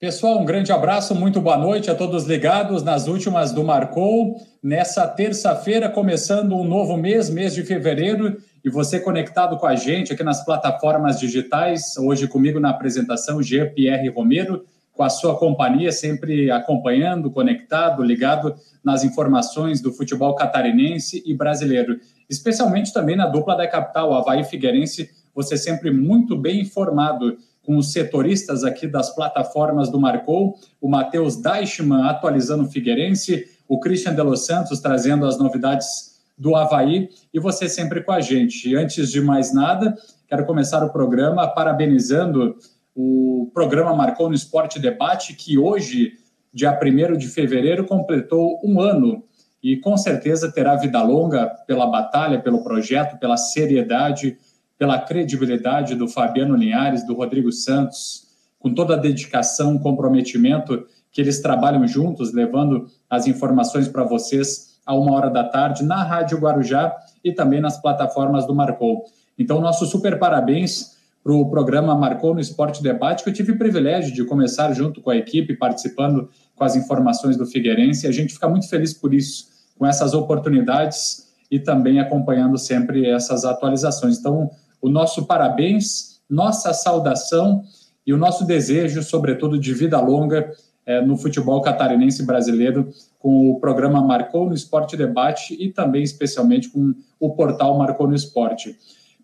[0.00, 4.34] Pessoal, um grande abraço, muito boa noite a todos ligados nas últimas do Marcou.
[4.62, 10.10] Nessa terça-feira, começando um novo mês, mês de fevereiro, e você conectado com a gente
[10.10, 11.98] aqui nas plataformas digitais.
[11.98, 18.54] Hoje comigo na apresentação, Jean Pierre Romero, com a sua companhia, sempre acompanhando, conectado, ligado
[18.82, 25.10] nas informações do futebol catarinense e brasileiro, especialmente também na dupla da capital, Havaí Figueirense,
[25.34, 31.36] você sempre muito bem informado com os setoristas aqui das plataformas do Marcou, o Matheus
[31.36, 37.38] Deichmann atualizando o Figueirense, o Christian de Los Santos trazendo as novidades do Havaí e
[37.38, 38.70] você sempre com a gente.
[38.70, 39.94] E antes de mais nada,
[40.26, 42.56] quero começar o programa parabenizando
[42.96, 46.14] o programa Marcou no Esporte Debate, que hoje,
[46.52, 49.22] dia 1 de fevereiro, completou um ano
[49.62, 54.38] e com certeza terá vida longa pela batalha, pelo projeto, pela seriedade
[54.80, 58.26] pela credibilidade do Fabiano Linhares, do Rodrigo Santos,
[58.58, 64.94] com toda a dedicação, comprometimento que eles trabalham juntos, levando as informações para vocês a
[64.94, 69.04] uma hora da tarde na Rádio Guarujá e também nas plataformas do Marcou.
[69.38, 73.58] Então, nosso super parabéns para o programa Marcou no Esporte Debate, que eu tive o
[73.58, 78.06] privilégio de começar junto com a equipe, participando com as informações do Figueirense.
[78.06, 79.44] A gente fica muito feliz por isso,
[79.78, 84.18] com essas oportunidades e também acompanhando sempre essas atualizações.
[84.18, 84.50] Então,
[84.80, 87.62] o nosso parabéns, nossa saudação
[88.06, 90.50] e o nosso desejo, sobretudo, de vida longa
[90.86, 96.68] é, no futebol catarinense brasileiro, com o programa Marcou no Esporte Debate e também, especialmente,
[96.70, 98.76] com o portal Marcou no Esporte.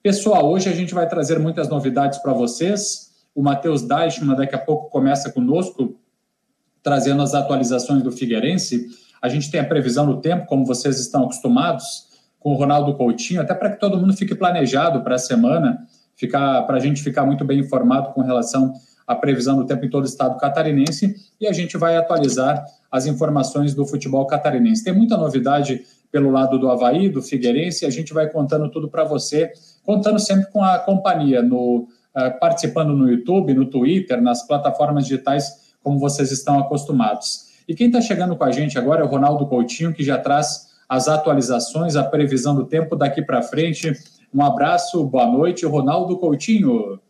[0.03, 3.11] Pessoal, hoje a gente vai trazer muitas novidades para vocês.
[3.35, 5.99] O Matheus Deichmann daqui a pouco começa conosco,
[6.83, 8.87] trazendo as atualizações do Figueirense.
[9.21, 12.07] A gente tem a previsão do tempo, como vocês estão acostumados
[12.41, 15.87] com o Ronaldo Coutinho, até para que todo mundo fique planejado para a semana,
[16.67, 18.73] para a gente ficar muito bem informado com relação
[19.07, 23.07] à previsão do tempo em todo o estado catarinense e a gente vai atualizar as
[23.07, 24.83] informações do futebol catarinense.
[24.83, 28.89] Tem muita novidade pelo lado do Havaí, do Figueirense, e a gente vai contando tudo
[28.89, 29.53] para você,
[29.85, 31.81] contando sempre com a companhia, no,
[32.17, 37.47] uh, participando no YouTube, no Twitter, nas plataformas digitais, como vocês estão acostumados.
[37.69, 40.66] E quem está chegando com a gente agora é o Ronaldo Coutinho, que já traz
[40.89, 43.93] as atualizações, a previsão do tempo daqui para frente.
[44.33, 47.01] Um abraço, boa noite, Ronaldo Coutinho.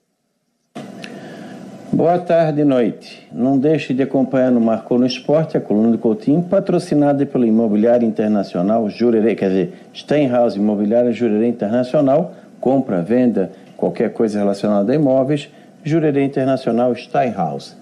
[1.93, 3.27] Boa tarde e noite.
[3.33, 8.07] Não deixe de acompanhar no Marcou no Esporte a coluna do Coutinho, patrocinada pelo Imobiliário
[8.07, 15.49] Internacional Jurerê, quer dizer, Steinhaus Imobiliário Jurerê Internacional, compra, venda, qualquer coisa relacionada a imóveis,
[15.83, 17.75] Jurerê Internacional Steinhaus.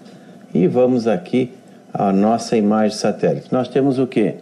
[0.53, 1.51] E vamos aqui
[1.93, 3.51] à nossa imagem satélite.
[3.51, 4.35] Nós temos o quê?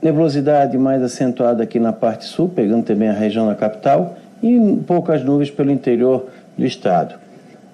[0.00, 5.24] Nebulosidade mais acentuada aqui na parte sul, pegando também a região da capital, e poucas
[5.24, 7.16] nuvens pelo interior do estado.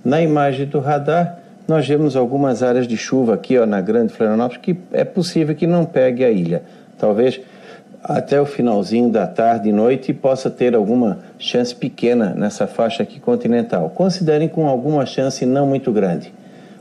[0.02, 4.60] Na imagem do radar, nós vemos algumas áreas de chuva aqui ó, na Grande Florianópolis
[4.62, 6.62] que é possível que não pegue a ilha.
[6.98, 7.40] Talvez
[8.02, 13.18] até o finalzinho da tarde e noite possa ter alguma chance pequena nessa faixa aqui
[13.18, 13.88] continental.
[13.90, 16.32] Considerem com alguma chance não muito grande.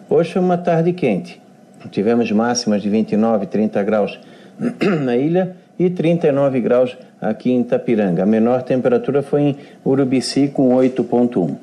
[0.09, 1.41] Hoje foi uma tarde quente.
[1.89, 4.19] Tivemos máximas de 29, 30 graus
[5.01, 8.23] na ilha e 39 graus aqui em Itapiranga.
[8.23, 11.55] A menor temperatura foi em Urubici com 8.1.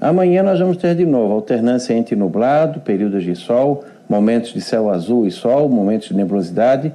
[0.00, 4.90] Amanhã nós vamos ter de novo alternância entre nublado, períodos de sol, momentos de céu
[4.90, 6.92] azul e sol, momentos de nebulosidade.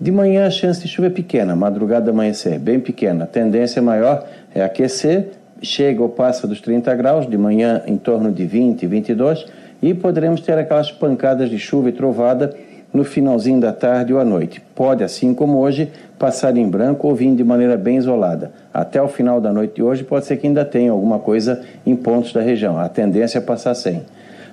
[0.00, 3.24] De manhã a chance de chuva é pequena, madrugada amanhecer bem pequena.
[3.24, 8.30] A tendência maior é aquecer, chega ou passa dos 30 graus, de manhã em torno
[8.30, 9.46] de 20, 22
[9.82, 12.54] e poderemos ter aquelas pancadas de chuva e trovada
[12.94, 14.62] no finalzinho da tarde ou à noite.
[14.74, 18.52] Pode, assim como hoje, passar em branco ou vir de maneira bem isolada.
[18.72, 21.96] Até o final da noite de hoje, pode ser que ainda tenha alguma coisa em
[21.96, 22.78] pontos da região.
[22.78, 24.02] A tendência é passar sem.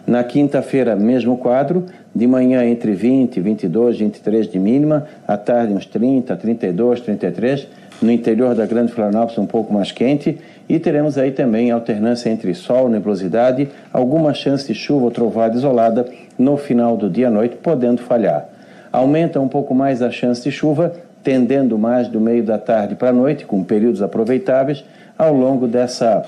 [0.08, 5.86] Na quinta-feira, mesmo quadro, de manhã entre 20, 22, 23 de mínima, à tarde uns
[5.86, 7.68] 30, 32, 33,
[8.02, 10.40] no interior da Grande Florianópolis um pouco mais quente,
[10.72, 16.06] e teremos aí também alternância entre sol, nebulosidade, alguma chance de chuva ou trovada isolada
[16.40, 18.48] no final do dia à noite, podendo falhar.
[18.90, 23.10] Aumenta um pouco mais a chance de chuva, tendendo mais do meio da tarde para
[23.10, 24.86] a noite, com períodos aproveitáveis,
[25.18, 26.24] ao longo dessa,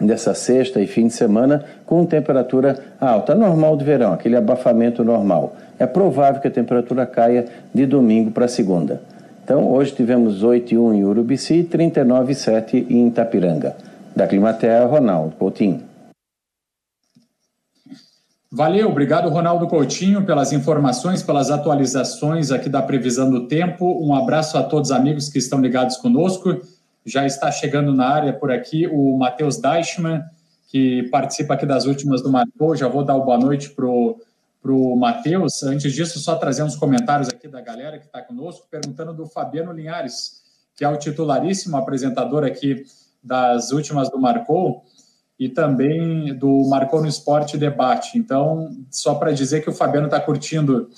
[0.00, 5.56] dessa sexta e fim de semana, com temperatura alta, normal de verão, aquele abafamento normal.
[5.78, 7.44] É provável que a temperatura caia
[7.74, 9.11] de domingo para segunda.
[9.52, 13.76] Então, hoje tivemos 8,1 em Urubici e 39,7 em Itapiranga.
[14.16, 15.82] Da Climatea, Ronaldo Coutinho.
[18.50, 24.02] Valeu, obrigado Ronaldo Coutinho pelas informações, pelas atualizações aqui da previsão do tempo.
[24.02, 26.58] Um abraço a todos os amigos que estão ligados conosco.
[27.04, 30.22] Já está chegando na área por aqui o Matheus Deichmann,
[30.68, 32.74] que participa aqui das últimas do Marcou.
[32.74, 34.18] Já vou dar boa noite para o
[34.62, 35.62] para o Matheus.
[35.64, 39.72] Antes disso, só trazer uns comentários aqui da galera que está conosco, perguntando do Fabiano
[39.72, 40.40] Linhares,
[40.76, 42.84] que é o titularíssimo apresentador aqui
[43.22, 44.84] das últimas do Marcou
[45.38, 48.16] e também do Marcou no Esporte Debate.
[48.16, 50.88] Então, só para dizer que o Fabiano está curtindo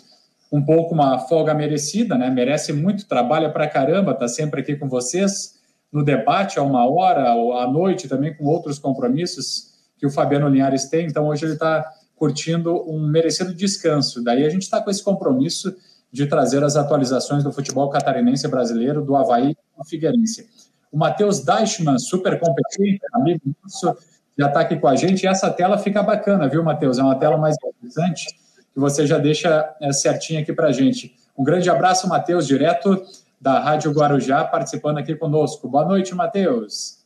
[0.53, 2.29] um pouco uma folga merecida, né?
[2.31, 5.59] Merece muito, trabalha para caramba, está sempre aqui com vocês
[5.91, 10.87] no debate a uma hora, à noite também com outros compromissos que o Fabiano Linhares
[10.87, 11.07] tem.
[11.07, 14.23] Então, hoje ele está curtindo um merecido descanso.
[14.23, 15.75] Daí a gente está com esse compromisso
[16.13, 20.49] de trazer as atualizações do futebol catarinense brasileiro, do Havaí e do Figueirense.
[20.93, 23.97] O Matheus Deichmann, super competente, amigo nosso,
[24.39, 25.25] já está aqui com a gente.
[25.25, 26.99] E essa tela fica bacana, viu, Matheus?
[26.99, 28.27] É uma tela mais interessante
[28.73, 31.17] que você já deixa é, certinho aqui para a gente.
[31.37, 33.03] Um grande abraço, Matheus, direto
[33.41, 35.69] da Rádio Guarujá, participando aqui conosco.
[35.69, 37.04] Boa noite, Matheus.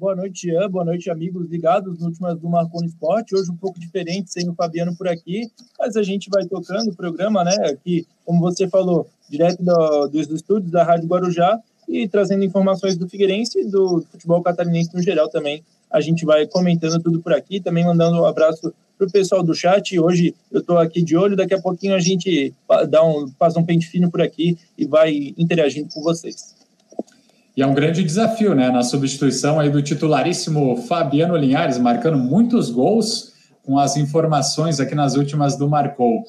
[0.00, 0.70] Boa noite, Ian.
[0.70, 3.36] Boa noite, amigos ligados no últimas do Marconi Esporte.
[3.36, 5.42] Hoje um pouco diferente, sem o Fabiano por aqui,
[5.78, 7.54] mas a gente vai tocando o programa, né?
[7.66, 13.06] Aqui, como você falou, direto do, dos estúdios da Rádio Guarujá e trazendo informações do
[13.06, 15.62] Figueirense e do futebol catarinense no geral também.
[15.90, 19.54] A gente vai comentando tudo por aqui, também mandando um abraço para o pessoal do
[19.54, 20.00] chat.
[20.00, 22.54] Hoje eu estou aqui de olho, daqui a pouquinho a gente
[22.88, 26.58] dá um, faz um pente fino por aqui e vai interagindo com vocês.
[27.60, 28.70] E é um grande desafio, né?
[28.70, 35.14] Na substituição aí do titularíssimo Fabiano Linhares, marcando muitos gols com as informações aqui nas
[35.14, 36.24] últimas do Marcou.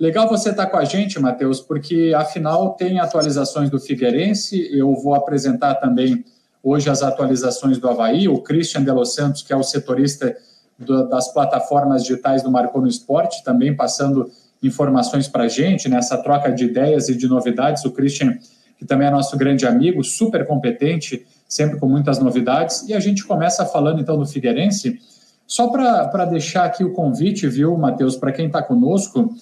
[0.00, 4.66] Legal você estar com a gente, Matheus, porque afinal tem atualizações do Figueirense.
[4.74, 6.24] Eu vou apresentar também
[6.62, 8.26] hoje as atualizações do Havaí.
[8.26, 10.34] O Christian de Los Santos, que é o setorista
[10.78, 14.30] do, das plataformas digitais do Marcou no Esporte, também passando
[14.62, 17.84] informações para a gente nessa troca de ideias e de novidades.
[17.84, 18.38] O Christian
[18.82, 22.86] que também é nosso grande amigo, super competente, sempre com muitas novidades.
[22.88, 24.98] E a gente começa falando então do Figueirense.
[25.46, 29.34] Só para deixar aqui o convite, viu, Matheus, para quem está conosco,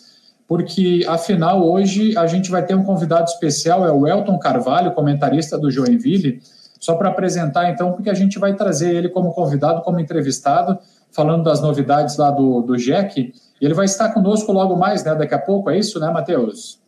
[0.47, 5.57] porque afinal hoje a gente vai ter um convidado especial, é o Elton Carvalho, comentarista
[5.57, 6.41] do Joinville,
[6.81, 10.79] só para apresentar então, porque a gente vai trazer ele como convidado, como entrevistado,
[11.13, 15.15] falando das novidades lá do, do Jack, e ele vai estar conosco logo mais, né,
[15.15, 16.80] daqui a pouco, é isso, né, Matheus?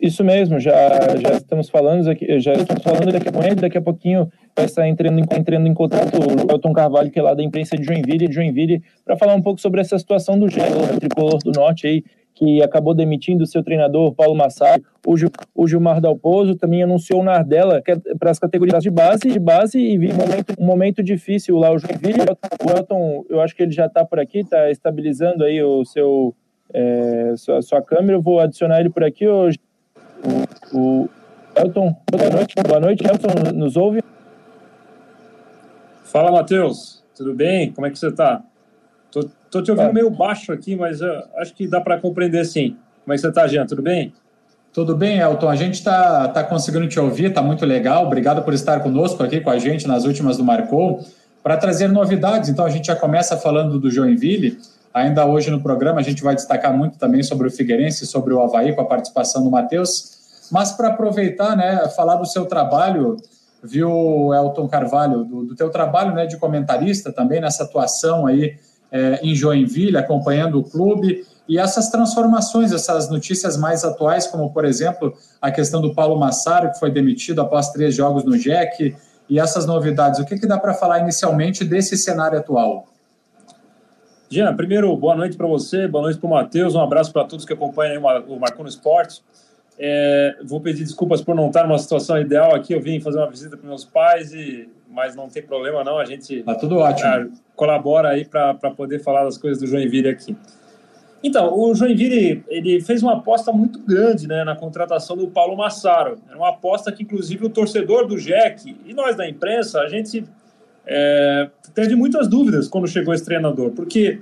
[0.00, 0.72] Isso mesmo, já,
[1.20, 5.18] já estamos falando aqui, já estamos falando daqui a, daqui a pouquinho vai estar entrando,
[5.18, 8.82] entrando em contato o Elton Carvalho, que é lá da imprensa de Joinville, de Joinville,
[9.04, 12.04] para falar um pouco sobre essa situação do Gelo, o tricolor do Norte aí,
[12.38, 14.80] que acabou demitindo o seu treinador, Paulo Massari.
[15.04, 19.28] O, Gil, o Gilmar Dalpozo também anunciou o Nardella é para as categorias de base,
[19.28, 21.72] de base e vive um momento, um momento difícil lá.
[21.72, 25.60] O Joinville, o Elton, eu acho que ele já está por aqui, está estabilizando aí
[25.60, 26.32] o seu,
[26.72, 28.16] é, sua, sua câmera.
[28.16, 29.58] Eu vou adicionar ele por aqui hoje.
[30.74, 31.08] O,
[31.54, 32.54] Elton, boa noite.
[32.66, 34.02] Boa noite, Elton, nos ouve?
[36.04, 37.02] Fala, Matheus.
[37.14, 37.72] Tudo bem?
[37.72, 38.42] Como é que você está?
[39.10, 41.00] Tô, tô te ouvindo meio baixo aqui, mas
[41.36, 42.76] acho que dá para compreender sim.
[43.04, 43.66] Como é que você está, Jean?
[43.66, 44.12] Tudo bem?
[44.72, 45.48] Tudo bem, Elton.
[45.48, 48.06] A gente está tá conseguindo te ouvir, está muito legal.
[48.06, 51.04] Obrigado por estar conosco aqui com a gente nas últimas do Marcou,
[51.42, 52.48] para trazer novidades.
[52.48, 54.58] Então, a gente já começa falando do Joinville.
[54.92, 58.40] Ainda hoje no programa a gente vai destacar muito também sobre o Figueirense, sobre o
[58.40, 60.48] Havaí, com a participação do Matheus.
[60.50, 63.16] Mas para aproveitar, né, falar do seu trabalho,
[63.62, 68.56] viu, Elton Carvalho, do, do teu trabalho né, de comentarista também nessa atuação aí
[68.90, 74.64] é, em Joinville, acompanhando o clube e essas transformações, essas notícias mais atuais, como por
[74.64, 78.94] exemplo a questão do Paulo Massaro, que foi demitido após três jogos no JEC,
[79.28, 80.18] e essas novidades.
[80.20, 82.86] O que, que dá para falar inicialmente desse cenário atual?
[84.30, 87.46] Jean, primeiro, boa noite para você, boa noite para o Matheus, um abraço para todos
[87.46, 89.22] que acompanham o Marconi Esporte.
[89.78, 93.30] É, vou pedir desculpas por não estar numa situação ideal aqui, eu vim fazer uma
[93.30, 97.08] visita para meus pais, e, mas não tem problema não, a gente tá tudo ótimo.
[97.08, 100.36] É, colabora aí para poder falar das coisas do Joinville aqui.
[101.22, 106.18] Então, o Joinville ele fez uma aposta muito grande né, na contratação do Paulo Massaro.
[106.28, 110.24] Era uma aposta que, inclusive, o torcedor do Jack e nós da imprensa, a gente
[110.88, 114.20] é, teve muitas dúvidas quando chegou esse treinador, porque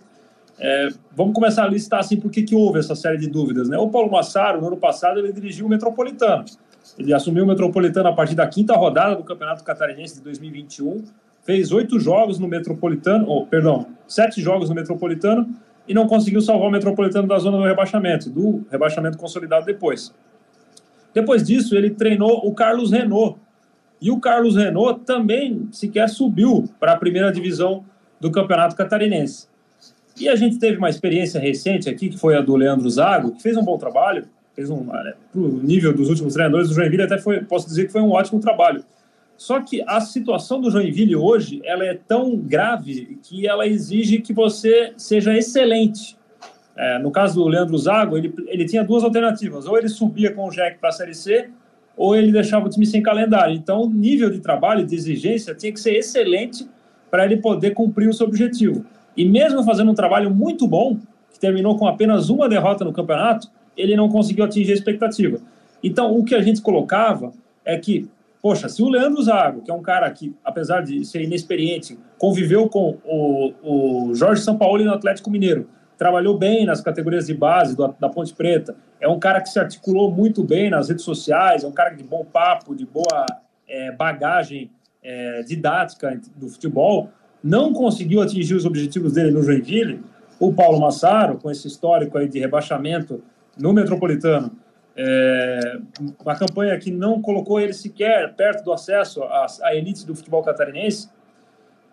[0.59, 3.69] é, vamos começar a listar assim por que, que houve essa série de dúvidas.
[3.69, 3.79] Né?
[3.79, 6.45] O Paulo Massaro, no ano passado, ele dirigiu o Metropolitano.
[6.99, 11.05] Ele assumiu o Metropolitano a partir da quinta rodada do Campeonato Catarinense de 2021,
[11.45, 15.49] fez oito jogos no Metropolitano, oh, perdão, sete jogos no Metropolitano
[15.87, 20.13] e não conseguiu salvar o Metropolitano da zona do rebaixamento, do rebaixamento consolidado depois.
[21.15, 23.39] Depois disso, ele treinou o Carlos Renault,
[24.01, 27.85] e o Carlos Renault também sequer subiu para a primeira divisão
[28.21, 29.49] do Campeonato Catarinense.
[30.19, 33.43] E a gente teve uma experiência recente aqui, que foi a do Leandro Zago, que
[33.43, 37.19] fez um bom trabalho, fez um, para o nível dos últimos treinadores do Joinville, até
[37.19, 38.83] foi, posso dizer que foi um ótimo trabalho.
[39.37, 44.33] Só que a situação do Joinville hoje, ela é tão grave que ela exige que
[44.33, 46.17] você seja excelente.
[46.75, 49.67] É, no caso do Leandro Zago, ele, ele tinha duas alternativas.
[49.67, 51.51] Ou ele subia com o Jack para a Série C,
[51.97, 53.55] ou ele deixava o time sem calendário.
[53.55, 56.69] Então, o nível de trabalho, de exigência, tinha que ser excelente
[57.11, 58.85] para ele poder cumprir o seu objetivo.
[59.17, 60.99] E mesmo fazendo um trabalho muito bom,
[61.33, 65.39] que terminou com apenas uma derrota no campeonato, ele não conseguiu atingir a expectativa.
[65.83, 67.33] Então, o que a gente colocava
[67.65, 68.09] é que,
[68.43, 72.69] poxa, se o Leandro Zago, que é um cara que, apesar de ser inexperiente, conviveu
[72.69, 77.95] com o, o Jorge Sampaoli no Atlético Mineiro, trabalhou bem nas categorias de base do,
[77.99, 81.67] da Ponte Preta, é um cara que se articulou muito bem nas redes sociais, é
[81.67, 83.27] um cara de bom papo, de boa
[83.69, 84.71] é, bagagem
[85.03, 87.11] é, didática do futebol,
[87.43, 90.03] não conseguiu atingir os objetivos dele no Joinville,
[90.39, 93.23] o Paulo Massaro, com esse histórico aí de rebaixamento
[93.57, 94.53] no Metropolitano,
[94.97, 95.79] é,
[96.25, 100.43] uma campanha que não colocou ele sequer perto do acesso à, à elite do futebol
[100.43, 101.09] catarinense,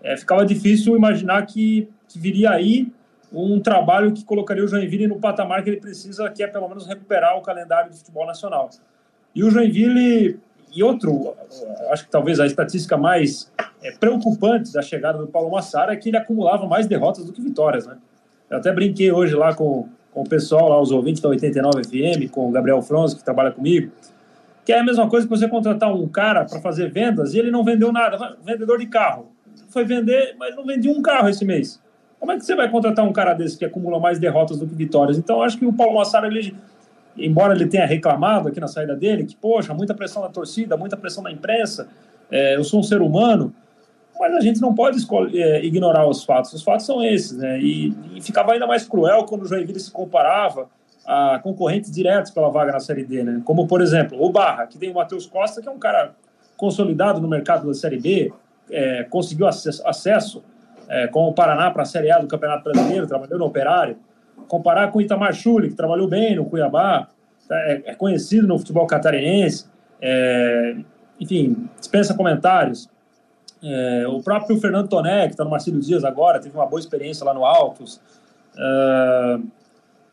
[0.02, 2.92] é, ficava difícil imaginar que, que viria aí
[3.34, 6.86] um trabalho que colocaria o Joinville no patamar que ele precisa, que é pelo menos
[6.86, 8.70] recuperar o calendário do futebol nacional.
[9.34, 10.40] E o Joinville,
[10.72, 11.34] e outro,
[11.90, 16.10] acho que talvez a estatística mais é, preocupante da chegada do Paulo Massara é que
[16.10, 17.98] ele acumulava mais derrotas do que vitórias, né?
[18.50, 22.32] Eu até brinquei hoje lá com, com o pessoal, lá, os ouvintes da 89 FM,
[22.32, 23.92] com o Gabriel Fronzo, que trabalha comigo,
[24.64, 27.50] que é a mesma coisa que você contratar um cara para fazer vendas e ele
[27.50, 29.32] não vendeu nada, vendedor de carro.
[29.70, 31.82] Foi vender, mas não vendia um carro esse mês.
[32.24, 34.74] Como é que você vai contratar um cara desse que acumula mais derrotas do que
[34.74, 35.18] vitórias?
[35.18, 36.56] Então, acho que o Paulo Massaro, ele,
[37.18, 40.96] embora ele tenha reclamado aqui na saída dele, que, poxa, muita pressão da torcida, muita
[40.96, 41.90] pressão da imprensa,
[42.32, 43.54] é, eu sou um ser humano,
[44.18, 45.06] mas a gente não pode
[45.38, 46.54] é, ignorar os fatos.
[46.54, 47.60] Os fatos são esses, né?
[47.60, 50.70] E, e, ficava ainda mais cruel quando o Joinville se comparava
[51.06, 53.42] a concorrentes diretos pela vaga na Série D, né?
[53.44, 56.14] Como, por exemplo, o Barra, que tem o Matheus Costa, que é um cara
[56.56, 58.32] consolidado no mercado da Série B,
[58.72, 60.42] é, conseguiu acesso, acesso
[60.94, 63.98] é, com o Paraná para a Série A do Campeonato Brasileiro, trabalhou no Operário.
[64.48, 67.08] Comparar com o Itamar Chuli, que trabalhou bem no Cuiabá,
[67.48, 69.66] tá, é, é conhecido no futebol catarinense,
[70.00, 70.76] é,
[71.20, 72.88] enfim, dispensa comentários.
[73.64, 77.26] É, o próprio Fernando Toné, que está no Marcílio Dias agora, teve uma boa experiência
[77.26, 78.00] lá no Altos.
[78.56, 79.40] É,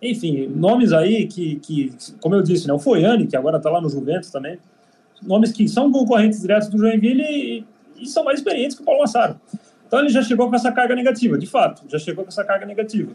[0.01, 3.83] enfim, nomes aí que, que, como eu disse, né, o Foiane, que agora está lá
[3.83, 4.59] no Juventus também,
[5.23, 7.67] nomes que são concorrentes diretos do Joinville e,
[7.99, 9.39] e são mais experientes que o Paulo Massaro.
[9.91, 12.65] Então ele já chegou com essa carga negativa, de fato, já chegou com essa carga
[12.65, 13.11] negativa.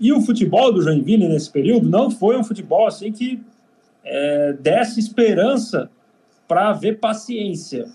[0.00, 3.40] E o futebol do Joinville nesse período não foi um futebol assim que
[4.04, 5.88] é, desse esperança
[6.48, 7.86] para ver paciência.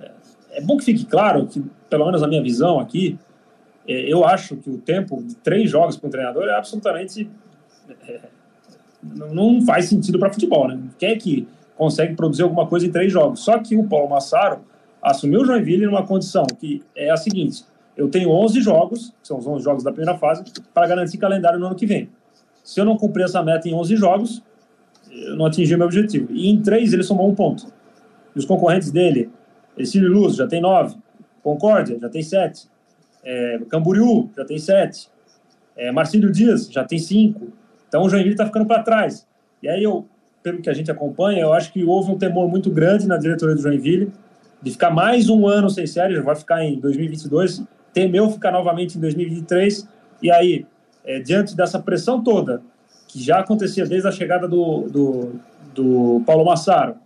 [0.00, 0.10] É,
[0.52, 3.18] é, bom que fique claro que, pelo menos na minha visão aqui,
[3.88, 7.28] é, eu acho que o tempo de três jogos para um treinador é absolutamente.
[8.06, 8.20] É,
[9.02, 10.78] não faz sentido para futebol, né?
[11.00, 13.40] Quem é que consegue produzir alguma coisa em três jogos?
[13.40, 14.60] Só que o Paulo Massaro
[15.02, 17.64] assumiu o Joinville numa condição que é a seguinte:
[17.96, 21.58] eu tenho 11 jogos, que são os 11 jogos da primeira fase, para garantir calendário
[21.58, 22.10] no ano que vem.
[22.62, 24.42] Se eu não cumprir essa meta em 11 jogos,
[25.10, 26.28] eu não atingi meu objetivo.
[26.30, 27.66] E em três ele somou um ponto.
[28.34, 29.30] E os concorrentes dele,
[29.78, 30.96] Ercílio Luz já tem nove,
[31.42, 32.68] Concórdia já tem sete,
[33.24, 35.08] é, Camboriú já tem sete,
[35.76, 37.52] é, Marcílio Dias já tem cinco.
[37.88, 39.26] Então o Joinville está ficando para trás.
[39.62, 40.06] E aí eu,
[40.42, 43.54] pelo que a gente acompanha, eu acho que houve um temor muito grande na diretoria
[43.54, 44.12] do Joinville
[44.62, 49.00] de ficar mais um ano sem série, vai ficar em 2022, temeu ficar novamente em
[49.00, 49.88] 2023,
[50.22, 50.66] e aí,
[51.04, 52.62] é, diante dessa pressão toda,
[53.08, 55.32] que já acontecia desde a chegada do, do,
[55.74, 56.96] do Paulo Massaro,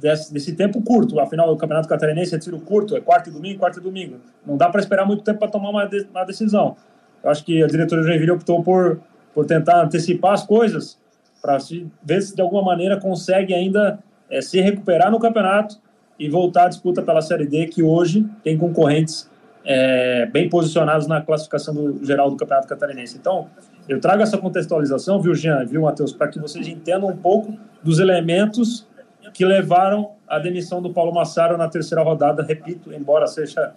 [0.00, 3.58] desse, desse, tempo curto, afinal o Campeonato Catarinense é tiro curto, é quarto e domingo,
[3.58, 6.76] quarto e domingo, não dá para esperar muito tempo para tomar uma, de, uma decisão.
[7.22, 9.00] Eu acho que a diretoria do Joinville optou por,
[9.34, 10.98] por tentar antecipar as coisas,
[11.40, 11.58] para
[12.02, 13.98] ver se de alguma maneira consegue ainda
[14.30, 15.78] é, se recuperar no campeonato
[16.18, 19.30] e voltar à disputa pela Série D, que hoje tem concorrentes
[19.64, 23.18] é, bem posicionados na classificação do, geral do Campeonato Catarinense.
[23.18, 23.48] Então,
[23.88, 27.98] eu trago essa contextualização, viu, Jean, viu, Matheus, para que vocês entendam um pouco dos
[27.98, 28.86] elementos
[29.34, 32.42] que levaram à demissão do Paulo Massaro na terceira rodada.
[32.42, 33.72] Repito, embora seja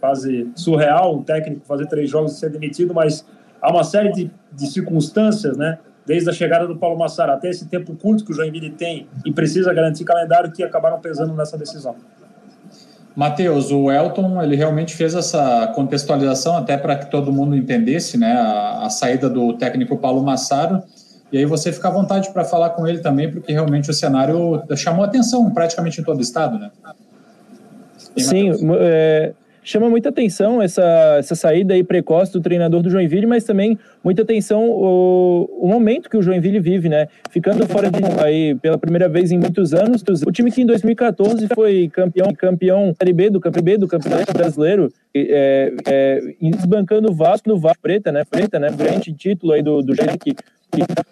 [0.00, 3.24] quase surreal um técnico fazer três jogos e ser demitido, mas
[3.60, 5.78] há uma série de, de circunstâncias, né?
[6.06, 9.32] Desde a chegada do Paulo Massara até esse tempo curto que o Joinville tem e
[9.32, 11.96] precisa garantir calendário que acabaram pesando nessa decisão.
[13.14, 18.32] Matheus, o Elton ele realmente fez essa contextualização até para que todo mundo entendesse né,
[18.32, 20.82] a, a, saída do técnico Paulo Massaro.
[21.30, 24.62] E aí você fica à vontade para falar com ele também, porque realmente o cenário
[24.76, 26.70] chamou atenção praticamente em todo o estado, né?
[28.18, 29.32] Sim, é,
[29.62, 34.22] chama muita atenção essa, essa saída aí precoce do treinador do Joinville, mas também muita
[34.22, 37.08] atenção o, o momento que o Joinville vive, né?
[37.30, 40.02] Ficando fora de aí pela primeira vez em muitos anos.
[40.26, 44.32] O time que em 2014 foi campeão, campeão Série B do Campeonato B do Campeonato
[44.32, 48.24] Brasileiro, é, é, desbancando o Vasco no Vasco Preta, né?
[48.24, 48.70] Preta, né?
[48.70, 50.34] Grande título aí do, do jeito que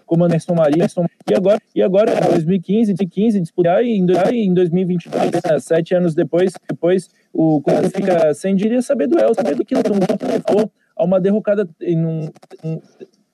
[0.07, 0.87] como Anderson Maria,
[1.31, 7.11] e agora, e agora 2015, 2015 disputar e em 2022, né, sete anos depois, depois
[7.33, 11.69] o Corinthians fica sem diria saber do El, saber do que levou a uma derrocada
[11.81, 12.29] em um,
[12.65, 12.81] um,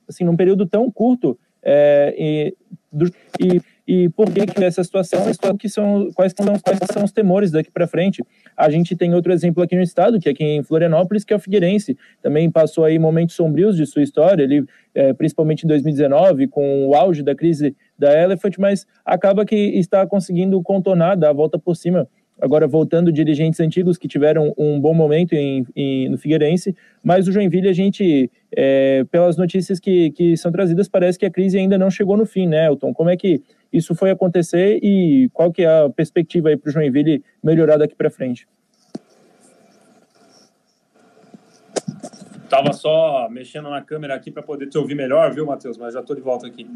[0.08, 2.56] assim, num período tão curto é, e,
[3.40, 5.20] e e por que, que essa situação,
[5.56, 8.22] que são, quais, são, quais são os temores daqui para frente.
[8.56, 11.36] A gente tem outro exemplo aqui no estado, que é aqui em Florianópolis, que é
[11.36, 11.96] o Figueirense.
[12.20, 16.94] Também passou aí momentos sombrios de sua história, ele, é, principalmente em 2019, com o
[16.96, 21.76] auge da crise da Elephant, mas acaba que está conseguindo contornar, dar a volta por
[21.76, 22.08] cima
[22.40, 27.32] agora voltando dirigentes antigos que tiveram um bom momento em, em, no Figueirense, mas o
[27.32, 31.78] Joinville, a gente, é, pelas notícias que, que são trazidas, parece que a crise ainda
[31.78, 32.92] não chegou no fim, né, Elton?
[32.92, 36.72] Como é que isso foi acontecer e qual que é a perspectiva aí para o
[36.72, 38.46] Joinville melhorar daqui para frente?
[42.48, 45.76] Tava só mexendo na câmera aqui para poder te ouvir melhor, viu, Matheus?
[45.76, 46.66] Mas já estou de volta aqui.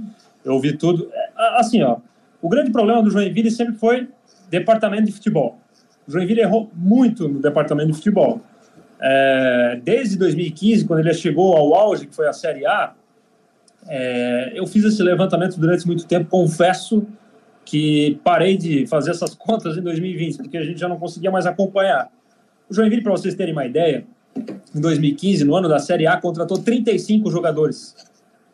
[0.44, 1.08] Eu ouvi tudo.
[1.12, 1.98] É, assim, ó,
[2.42, 4.08] o grande problema do Joinville sempre foi
[4.50, 5.58] departamento de futebol.
[6.06, 8.40] O Joinville errou muito no departamento de futebol.
[9.00, 12.92] É, desde 2015, quando ele chegou ao auge, que foi a Série A,
[13.88, 16.28] é, eu fiz esse levantamento durante muito tempo.
[16.28, 17.06] Confesso
[17.64, 21.46] que parei de fazer essas contas em 2020, porque a gente já não conseguia mais
[21.46, 22.10] acompanhar.
[22.68, 24.04] O Joinville, para vocês terem uma ideia,
[24.74, 27.94] em 2015, no ano da Série A, contratou 35 jogadores.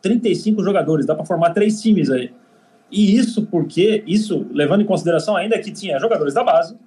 [0.01, 2.31] 35 jogadores, dá para formar três times aí.
[2.91, 6.77] E isso porque, isso levando em consideração ainda que tinha jogadores da base,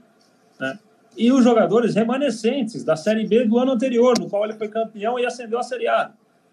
[0.58, 0.78] né?
[1.16, 5.18] E os jogadores remanescentes da Série B do ano anterior, no qual ele foi campeão
[5.18, 6.12] e ascendeu à Série A.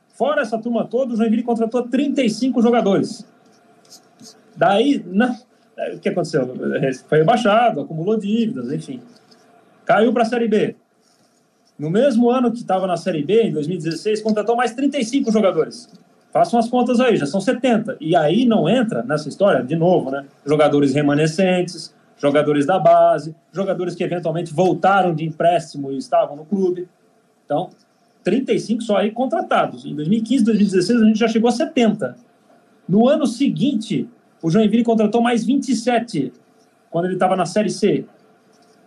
[0.10, 3.26] Fora essa turma toda, o Joinville contratou 35 jogadores.
[4.56, 5.32] Daí, não,
[5.94, 6.52] o que aconteceu?
[7.08, 9.00] Foi rebaixado, acumulou dívidas, enfim.
[9.86, 10.76] Caiu para a Série B.
[11.78, 15.88] No mesmo ano que estava na Série B, em 2016, contratou mais 35 jogadores.
[16.32, 17.98] Façam as contas aí, já são 70.
[18.00, 20.26] E aí não entra nessa história, de novo, né?
[20.46, 26.88] Jogadores remanescentes, jogadores da base, jogadores que eventualmente voltaram de empréstimo e estavam no clube.
[27.46, 27.70] Então,
[28.24, 29.86] 35 só aí contratados.
[29.86, 32.18] Em 2015, 2016, a gente já chegou a 70.
[32.88, 34.10] No ano seguinte,
[34.42, 36.34] o Joinville contratou mais 27,
[36.90, 38.06] quando ele estava na Série C.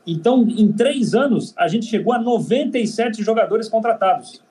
[0.06, 4.42] Então, em três anos, a gente chegou a 97 jogadores contratados.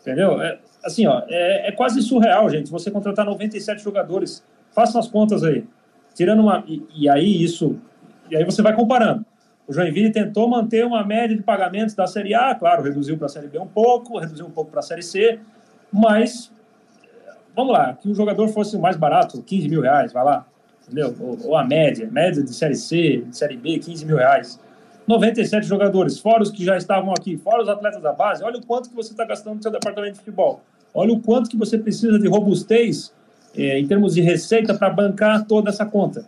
[0.00, 0.40] Entendeu?
[0.42, 4.44] É, assim, ó, é, é, quase surreal, gente, você contratar 97 jogadores.
[4.72, 5.64] Façam as contas aí.
[6.14, 6.64] Tirando uma.
[6.66, 7.78] E, e, aí isso.
[8.30, 9.24] E aí você vai comparando.
[9.66, 13.28] O Joinville tentou manter uma média de pagamentos da Série A, claro, reduziu para a
[13.28, 15.38] Série B um pouco, reduziu um pouco para a Série C,
[15.90, 16.52] mas
[17.54, 20.46] vamos lá, que o jogador fosse o mais barato, 15 mil reais, vai lá,
[20.82, 21.14] entendeu?
[21.20, 24.60] Ou, ou a média, média de Série C, de Série B, 15 mil reais.
[25.06, 28.66] 97 jogadores, fora os que já estavam aqui, fora os atletas da base, olha o
[28.66, 30.60] quanto que você está gastando no seu departamento de futebol.
[30.94, 33.12] Olha o quanto que você precisa de robustez
[33.56, 36.24] é, em termos de receita para bancar toda essa conta.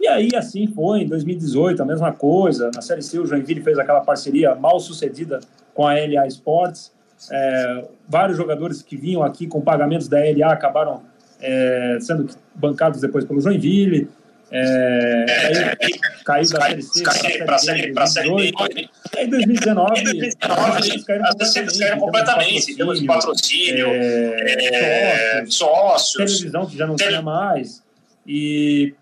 [0.00, 2.70] E aí, assim foi, em 2018, a mesma coisa.
[2.74, 5.40] Na Série C, o Joinville fez aquela parceria mal sucedida
[5.72, 6.92] com a LA Sports.
[7.30, 11.02] É, vários jogadores que vinham aqui com pagamentos da LA acabaram
[11.40, 14.08] é, sendo bancados depois pelo Joinville.
[14.56, 15.92] É, aí
[16.24, 17.02] caiu da Série C
[17.44, 18.52] para a Série, B, Série B.
[18.52, 26.76] E aí, em 2019, eles caíram completamente, em de patrocínio, é, é, sócios, televisão que
[26.76, 27.82] já não tinha mais.
[28.24, 28.94] E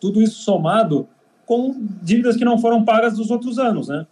[0.00, 1.08] tudo isso somado
[1.44, 4.06] com dívidas que não foram pagas dos outros anos, né?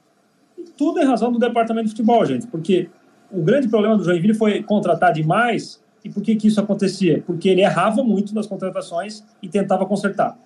[0.59, 2.89] E tudo em razão do departamento de futebol, gente, porque
[3.31, 5.81] o grande problema do Joinville foi contratar demais.
[6.05, 7.23] E por que, que isso acontecia?
[7.25, 10.37] Porque ele errava muito nas contratações e tentava consertar.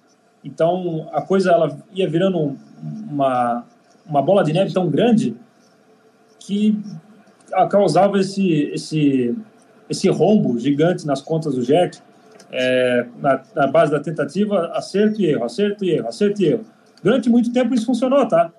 [0.44, 2.57] Então a coisa ela ia virando
[3.11, 3.64] uma,
[4.07, 5.37] uma bola de neve tão grande
[6.38, 6.79] que
[7.70, 9.37] causava esse, esse,
[9.88, 11.98] esse rombo gigante nas contas do JEC,
[12.53, 16.64] é, na, na, base da tentativa, acerto e erro, acerto e erro, acerto e erro.
[17.03, 18.50] Durante muito tempo isso funcionou, tá?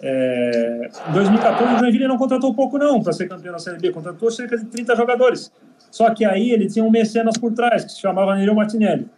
[0.00, 3.90] É, em 2014 o Joinville não contratou pouco não para ser campeão da Série B,
[3.90, 5.52] contratou cerca de 30 jogadores.
[5.90, 9.08] Só que aí ele tinha um mecenas por trás, que se chamava Nereu Martinelli.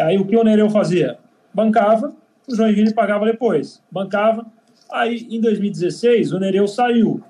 [0.00, 1.18] Aí o que o Nereu fazia?
[1.52, 2.12] Bancava,
[2.48, 3.82] o Joinville pagava depois.
[3.90, 4.46] Bancava.
[4.90, 7.22] Aí, em 2016, o Nereu saiu.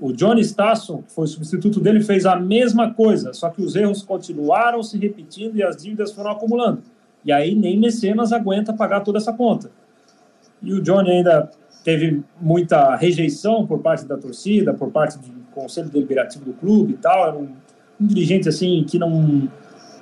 [0.00, 3.76] O Johnny Stasson, que foi o substituto dele, fez a mesma coisa, só que os
[3.76, 6.82] erros continuaram se repetindo e as dívidas foram acumulando.
[7.24, 9.70] E aí nem Mecenas aguenta pagar toda essa conta.
[10.62, 11.50] E o Johnny ainda
[11.84, 16.96] teve muita rejeição por parte da torcida, por parte do conselho deliberativo do clube e
[16.96, 17.26] tal.
[17.28, 17.48] Era um,
[18.00, 19.48] um dirigente assim que não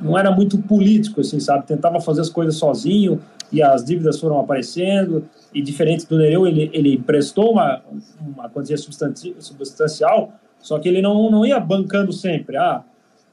[0.02, 1.66] não era muito político, assim, sabe?
[1.66, 5.24] Tentava fazer as coisas sozinho e as dívidas foram aparecendo.
[5.54, 7.82] E diferente do Nereu, ele, ele emprestou uma,
[8.20, 12.56] uma quantia substancial, só que ele não, não ia bancando sempre.
[12.56, 12.82] Ah,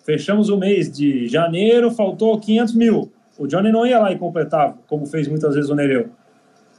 [0.05, 3.11] fechamos o mês de janeiro, faltou 500 mil.
[3.37, 6.09] O Johnny não ia lá e completava, como fez muitas vezes o Nereu.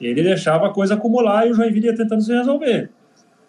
[0.01, 2.91] Ele deixava a coisa acumular e o Joinville ia tentando se resolver.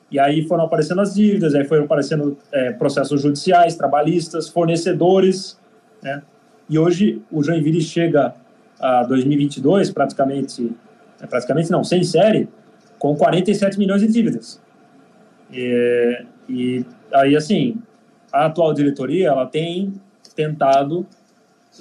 [0.10, 5.58] E aí foram aparecendo as dívidas, aí foram aparecendo é, processos judiciais, trabalhistas, fornecedores,
[6.04, 6.21] né?
[6.72, 8.34] E hoje o Joinville chega
[8.80, 10.72] a 2022 praticamente,
[11.22, 12.48] é, praticamente não, sem série,
[12.98, 14.62] com 47 milhões de dívidas.
[15.52, 17.76] E, e aí, assim,
[18.32, 19.92] a atual diretoria, ela tem
[20.34, 21.06] tentado,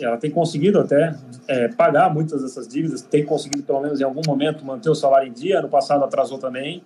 [0.00, 1.14] ela tem conseguido até
[1.46, 5.28] é, pagar muitas dessas dívidas, tem conseguido, pelo menos em algum momento, manter o salário
[5.28, 5.62] em dia.
[5.62, 6.82] No passado atrasou também,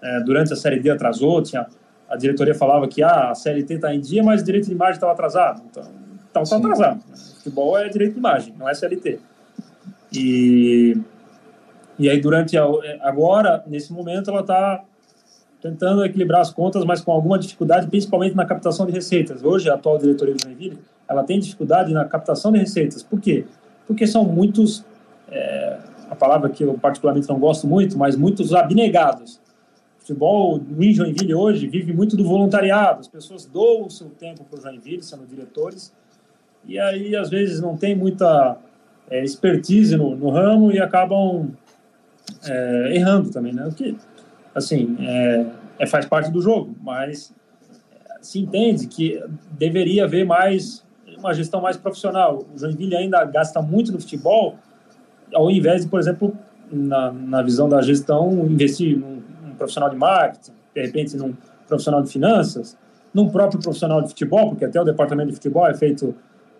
[0.00, 1.66] é, durante a Série D atrasou, tinha,
[2.08, 4.94] a diretoria falava que ah, a CLT está em dia, mas o direito de imagem
[4.94, 5.60] estava atrasado.
[5.68, 7.02] Então, então está atrasado.
[7.36, 9.20] Futebol é direito de imagem, não é CLT.
[10.12, 10.96] E,
[11.98, 12.64] e aí, durante a,
[13.00, 14.84] agora, nesse momento, ela está
[15.60, 19.42] tentando equilibrar as contas, mas com alguma dificuldade, principalmente na captação de receitas.
[19.42, 23.02] Hoje, a atual diretoria do Joinville, ela tem dificuldade na captação de receitas.
[23.02, 23.44] Por quê?
[23.86, 24.84] Porque são muitos,
[25.30, 25.78] é,
[26.10, 29.40] a palavra que eu particularmente não gosto muito, mas muitos abnegados.
[29.96, 33.00] O futebol no Joinville hoje vive muito do voluntariado.
[33.00, 35.92] As pessoas doam o seu tempo para o Joinville, sendo diretores,
[36.66, 38.56] e aí, às vezes, não tem muita
[39.10, 41.50] é, expertise no, no, ramo e acabam
[42.44, 43.66] é, errando também, né?
[43.66, 43.96] O que,
[44.54, 45.46] assim, é,
[45.78, 47.32] é, faz parte do jogo, mas
[48.20, 50.84] se entende que deveria haver mais
[51.16, 52.44] uma gestão mais profissional.
[52.54, 54.56] O Joinville ainda gasta muito no futebol,
[55.32, 56.36] ao invés de, por exemplo,
[56.70, 61.34] na, na visão da gestão, investir num, num, profissional de marketing, de repente num
[61.66, 62.76] profissional de finanças,
[63.12, 66.14] num próprio profissional de futebol, porque até o departamento de futebol é feito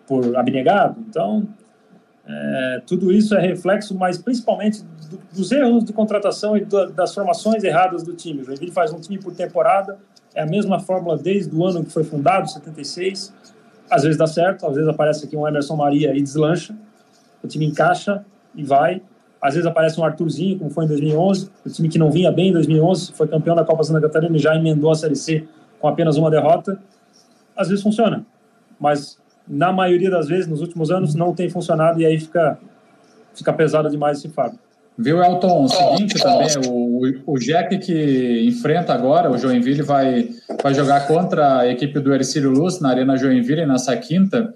[0.09, 0.99] por abnegado.
[1.07, 1.47] Então,
[2.27, 7.13] é, tudo isso é reflexo, mas principalmente do, dos erros de contratação e do, das
[7.13, 8.41] formações erradas do time.
[8.41, 9.99] O Joinville faz um time por temporada,
[10.33, 13.31] é a mesma fórmula desde o ano que foi fundado, 76.
[13.87, 16.75] Às vezes dá certo, às vezes aparece aqui um Emerson Maria e deslancha,
[17.43, 19.03] o time encaixa e vai.
[19.39, 22.49] Às vezes aparece um Arthurzinho, como foi em 2011, o time que não vinha bem
[22.49, 25.47] em 2011, foi campeão da Copa Santa Catarina e já emendou a Série C
[25.79, 26.79] com apenas uma derrota.
[27.55, 28.25] Às vezes funciona,
[28.79, 29.19] mas
[29.49, 32.59] na maioria das vezes, nos últimos anos, não tem funcionado e aí fica,
[33.33, 34.59] fica pesado demais esse fardo.
[35.01, 35.63] Viu, Elton?
[35.63, 40.29] O seguinte também, o, o Jack que enfrenta agora, o Joinville vai,
[40.61, 44.53] vai jogar contra a equipe do Ercílio Luz na Arena Joinville nessa quinta,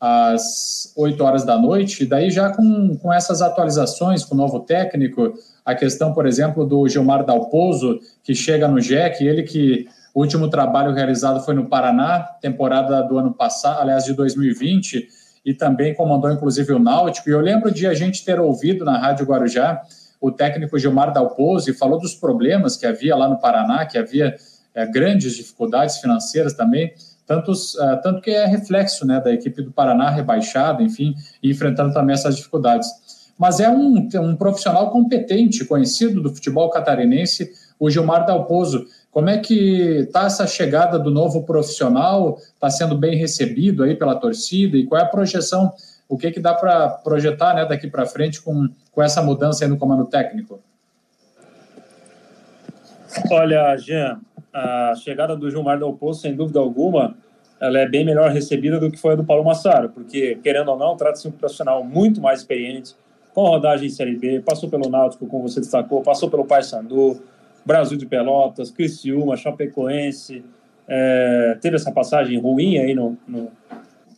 [0.00, 4.60] às 8 horas da noite, e daí já com, com essas atualizações, com o novo
[4.60, 5.32] técnico,
[5.64, 10.48] a questão, por exemplo, do Gilmar Dalpozo, que chega no Jack, ele que o último
[10.48, 15.06] trabalho realizado foi no Paraná, temporada do ano passado, aliás, de 2020,
[15.44, 17.28] e também comandou inclusive o Náutico.
[17.28, 19.82] E eu lembro de a gente ter ouvido na Rádio Guarujá
[20.18, 24.34] o técnico Gilmar Dalpozo e falou dos problemas que havia lá no Paraná, que havia
[24.74, 26.94] é, grandes dificuldades financeiras também,
[27.26, 31.92] tantos, uh, tanto que é reflexo né, da equipe do Paraná rebaixada, enfim, e enfrentando
[31.92, 32.88] também essas dificuldades.
[33.38, 38.86] Mas é um, um profissional competente, conhecido do futebol catarinense, o Gilmar Dalpozo.
[39.10, 42.38] Como é que está essa chegada do novo profissional?
[42.54, 44.76] Está sendo bem recebido aí pela torcida?
[44.76, 45.72] E qual é a projeção?
[46.08, 49.70] O que, que dá para projetar né, daqui para frente com, com essa mudança aí
[49.70, 50.60] no comando técnico?
[53.30, 54.20] Olha, Jean,
[54.52, 57.16] a chegada do Gilmar Del Poço, sem dúvida alguma,
[57.60, 60.78] ela é bem melhor recebida do que foi a do Paulo Massaro, porque, querendo ou
[60.78, 62.94] não, trata-se de um profissional muito mais experiente,
[63.34, 67.22] com rodagem em Série B, passou pelo Náutico, como você destacou, passou pelo Paysandu,
[67.66, 70.44] Brasil de Pelotas, Criciúma, Chapecoense,
[70.88, 73.50] é, teve essa passagem ruim aí no, no,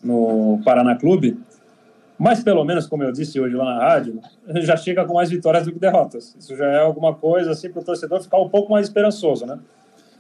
[0.05, 1.39] no, Paraná Clube,
[2.19, 4.21] mas pelo menos, como eu disse hoje lá na rádio,
[4.57, 6.37] já chega com mais vitórias do que derrotas.
[6.39, 9.59] Isso já é alguma coisa assim para o torcedor ficar um pouco mais esperançoso, né?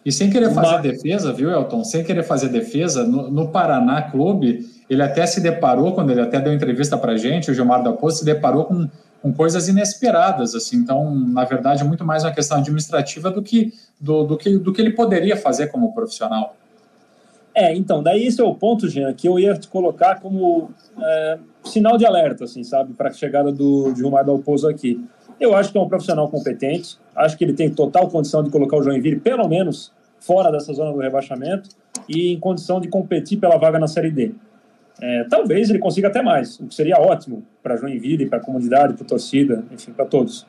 [0.04, 0.82] E sem querer fazer mas...
[0.82, 1.84] defesa, viu, Elton?
[1.84, 6.40] Sem querer fazer defesa, no, no, Paraná Clube, ele até se deparou, quando ele até
[6.40, 8.88] deu entrevista para gente, o Gilmar da Poça se deparou com
[9.20, 10.76] com coisas inesperadas, assim.
[10.76, 14.72] Então, na verdade, é muito mais uma questão administrativa do que do, do, que do
[14.72, 16.54] que ele poderia fazer como profissional.
[17.54, 20.70] É, então, daí esse é o ponto, Jean, que eu ia te colocar como
[21.00, 25.04] é, sinal de alerta, assim, sabe, para a chegada do Gilmar Dalpozo aqui.
[25.40, 28.76] Eu acho que é um profissional competente, acho que ele tem total condição de colocar
[28.76, 31.70] o Joinville, pelo menos, fora dessa zona do rebaixamento
[32.08, 34.34] e em condição de competir pela vaga na Série D.
[35.00, 38.94] É, talvez ele consiga até mais, o que seria ótimo para Joinville, para a comunidade,
[38.94, 40.46] para a torcida, enfim, para todos.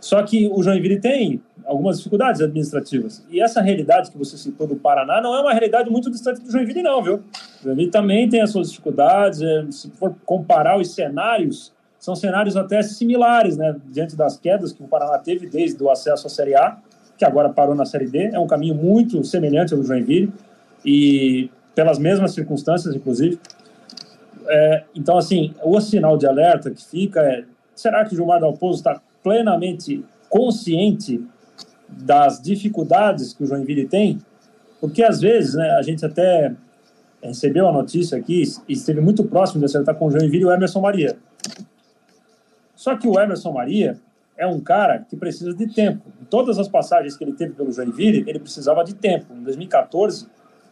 [0.00, 3.26] Só que o Joinville tem algumas dificuldades administrativas.
[3.30, 6.50] E essa realidade que você citou do Paraná não é uma realidade muito distante do
[6.50, 7.16] Joinville, não, viu?
[7.60, 9.42] O Joinville também tem as suas dificuldades.
[9.42, 13.74] É, se for comparar os cenários, são cenários até similares, né?
[13.90, 16.78] Diante das quedas que o Paraná teve desde o acesso à Série A,
[17.18, 18.30] que agora parou na Série D.
[18.32, 20.32] É um caminho muito semelhante ao do Joinville
[20.84, 23.40] e pelas mesmas circunstâncias, inclusive.
[24.48, 28.78] É, então, assim, o sinal de alerta que fica é: será que o Gilmar Dalpozo
[28.78, 31.24] está plenamente consciente
[31.88, 34.18] das dificuldades que o Joinville tem,
[34.80, 36.54] porque às vezes né, a gente até
[37.22, 40.80] recebeu a notícia aqui e esteve muito próximo de acertar com o Joinville o Emerson
[40.80, 41.16] Maria.
[42.74, 43.98] Só que o Emerson Maria
[44.36, 46.02] é um cara que precisa de tempo.
[46.20, 49.32] Em todas as passagens que ele teve pelo Joinville, ele precisava de tempo.
[49.34, 50.26] Em 2014,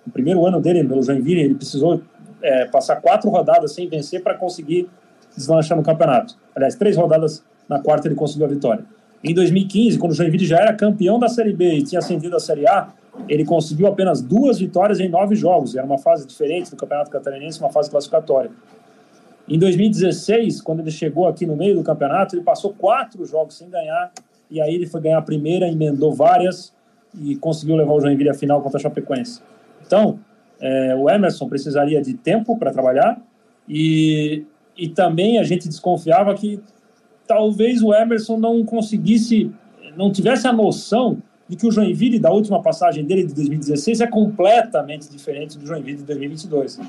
[0.06, 2.02] no primeiro ano dele pelo Joinville, ele precisou
[2.44, 4.88] é, passar quatro rodadas sem vencer para conseguir
[5.34, 6.36] deslanchar no campeonato.
[6.54, 8.84] Aliás, três rodadas na quarta ele conseguiu a vitória.
[9.22, 12.38] Em 2015, quando o Joinville já era campeão da Série B e tinha ascendido à
[12.38, 12.88] Série A,
[13.26, 15.74] ele conseguiu apenas duas vitórias em nove jogos.
[15.74, 18.50] Era uma fase diferente do Campeonato Catarinense, uma fase classificatória.
[19.48, 23.70] Em 2016, quando ele chegou aqui no meio do campeonato, ele passou quatro jogos sem
[23.70, 24.12] ganhar,
[24.50, 26.74] e aí ele foi ganhar a primeira, emendou várias
[27.18, 29.40] e conseguiu levar o Joinville à final contra a Chapecoense.
[29.86, 30.18] Então,
[30.64, 33.20] é, o Emerson precisaria de tempo para trabalhar
[33.68, 36.58] e, e também a gente desconfiava que
[37.26, 39.52] talvez o Emerson não conseguisse,
[39.94, 44.06] não tivesse a noção de que o Joinville da última passagem dele de 2016 é
[44.06, 46.80] completamente diferente do Joinville de 2022.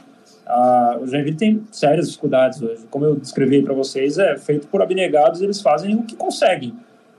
[0.47, 2.85] Ah, o Joinville tem sérias dificuldades hoje.
[2.89, 6.73] Como eu descrevi para vocês, é feito por abnegados, eles fazem o que conseguem,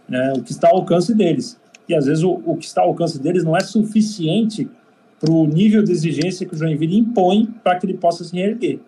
[0.08, 1.60] né, o que está ao alcance deles.
[1.86, 4.66] E às vezes o, o que está ao alcance deles não é suficiente
[5.20, 8.80] para o nível de exigência que o Joinville impõe para que ele possa se reerguer.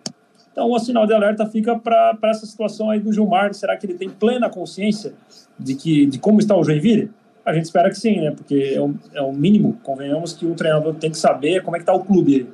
[0.51, 3.53] Então, o sinal de alerta fica para essa situação aí do Gilmar.
[3.53, 5.13] Será que ele tem plena consciência
[5.57, 7.11] de, que, de como está o Joinville?
[7.45, 8.31] A gente espera que sim, né?
[8.31, 11.79] Porque é o, é o mínimo, convenhamos, que o treinador tem que saber como é
[11.79, 12.47] que está o clube.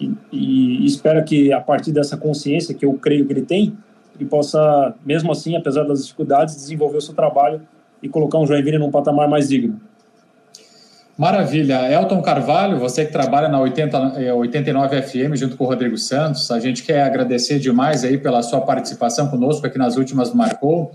[0.00, 3.76] E, e, espera que, a partir dessa consciência, que eu creio que ele tem,
[4.14, 7.60] ele possa, mesmo assim, apesar das dificuldades, desenvolver o seu trabalho
[8.02, 9.80] e colocar um Joinville num patamar mais digno.
[11.16, 11.92] Maravilha.
[11.92, 16.58] Elton Carvalho, você que trabalha na 80, 89 FM junto com o Rodrigo Santos, a
[16.58, 20.90] gente quer agradecer demais aí pela sua participação conosco aqui nas últimas Marcou,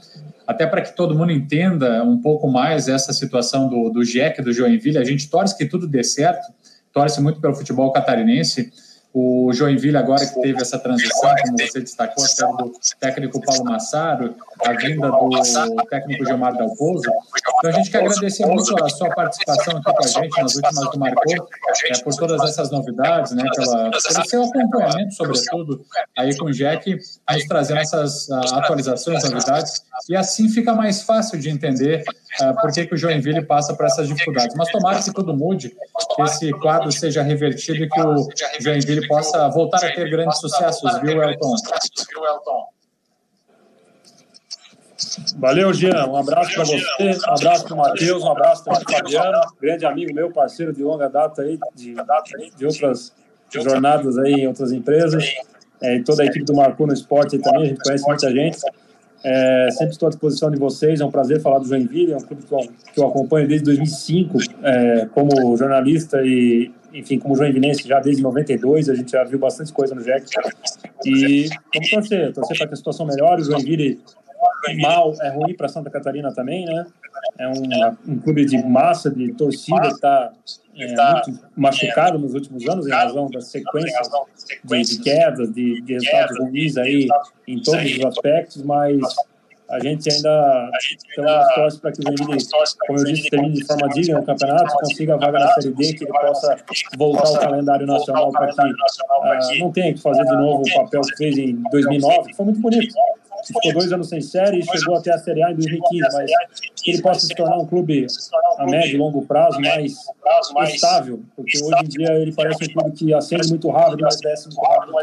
[0.46, 4.52] até para que todo mundo entenda um pouco mais essa situação do, do GEC, do
[4.52, 4.98] Joinville.
[4.98, 6.52] A gente torce que tudo dê certo,
[6.92, 8.74] torce muito pelo futebol catarinense,
[9.14, 14.36] o Joinville, agora que teve essa transição, como você destacou, até do técnico Paulo Massaro,
[14.64, 17.10] a vinda do técnico Gilmar Dalpozo.
[17.58, 20.92] Então, a gente quer agradecer muito a sua participação aqui com a gente nas últimas
[20.92, 21.50] do Marcou,
[21.86, 26.96] é, por todas essas novidades, né, pela, pelo seu acompanhamento, sobretudo, aí com o Jack,
[26.96, 32.04] nos trazendo essas uh, atualizações, novidades, e assim fica mais fácil de entender
[32.42, 34.56] uh, por que, que o Joinville passa por essas dificuldades.
[34.56, 35.76] Mas tomara que tudo mude,
[36.16, 38.28] que esse quadro seja revertido e que o
[38.60, 41.56] Joinville possa voltar a ter grandes sucessos, viu, Elton?
[45.38, 46.06] Valeu, Jean.
[46.08, 49.86] Um abraço para você, um abraço para o Matheus, um abraço para o Fabiano, grande
[49.86, 51.96] amigo meu, parceiro de longa data aí, de,
[52.58, 53.14] de outras
[53.50, 55.24] jornadas aí em outras empresas.
[55.82, 58.60] É, e toda a equipe do Marco no Esporte também, a gente conhece muita gente.
[59.24, 62.22] É, sempre estou à disposição de vocês, é um prazer falar do Joinville, é um
[62.22, 62.60] clube que eu,
[62.94, 68.90] que eu acompanho desde 2005 é, como jornalista e, enfim, como joinvilense já desde 92,
[68.90, 70.26] a gente já viu bastante coisa no Jack.
[71.06, 74.00] E vamos torcer, torcer para que a situação melhore, o Joinville
[74.82, 76.86] mal é ruim para Santa Catarina também, né?
[77.38, 82.68] É um, um clube de massa, de torcida que está é, muito machucado nos últimos
[82.68, 84.02] anos em razão da sequência
[84.64, 87.08] de, de quedas, de, de resultados ruins aí
[87.48, 89.00] em todos os aspectos, mas
[89.70, 90.72] a gente ainda
[91.18, 92.48] uma torce para que o Joinville,
[92.88, 95.94] como eu disse, termine de forma digna no campeonato, consiga a vaga na Série D,
[95.94, 96.58] que ele possa
[96.98, 101.02] voltar ao calendário nacional para que uh, não tenha que fazer de novo o papel
[101.02, 102.94] que fez em 2009, que foi muito bonito
[103.46, 106.32] ficou dois anos sem série e chegou até a Série A em 2015, mas
[106.82, 108.08] que ele possa se tornar um clube
[108.58, 109.96] a médio e longo prazo mais
[110.74, 114.48] estável, porque hoje em dia ele parece um clube que acende muito rápido, mas desce
[114.48, 114.94] muito rápido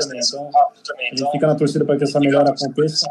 [0.84, 1.10] também.
[1.12, 3.06] Então, a gente fica na torcida para que essa melhora aconteça.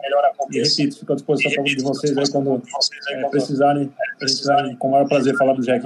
[0.51, 2.61] E repito, fico à disposição de vocês aí quando
[3.09, 3.91] é, precisarem.
[4.45, 5.83] Vai com o maior prazer falar do Jack.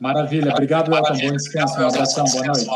[0.00, 1.14] Maravilha, obrigado, Elton.
[1.18, 2.66] Bom descanso, um abração, boa noite.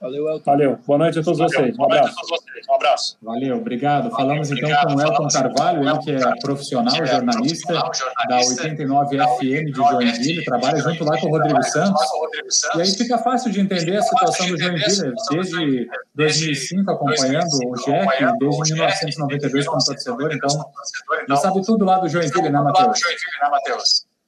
[0.00, 0.44] Valeu, Elton.
[0.44, 1.76] Valeu, boa noite a todos vocês.
[1.76, 2.14] Um abraço.
[2.72, 3.18] abraço.
[3.20, 4.10] Valeu, obrigado.
[4.10, 7.74] Falamos então com o Elton Carvalho, ele que é profissional, jornalista
[8.28, 12.00] da 89 FM de Joinville, trabalha junto lá com o Rodrigo Santos.
[12.76, 18.38] E aí fica fácil de entender a situação do Joinville, desde 2005 acompanhando o Jack,
[18.38, 20.70] desde 1992 como torcedor, então
[21.28, 23.00] já sabe tudo lá do Joinville, né, Matheus?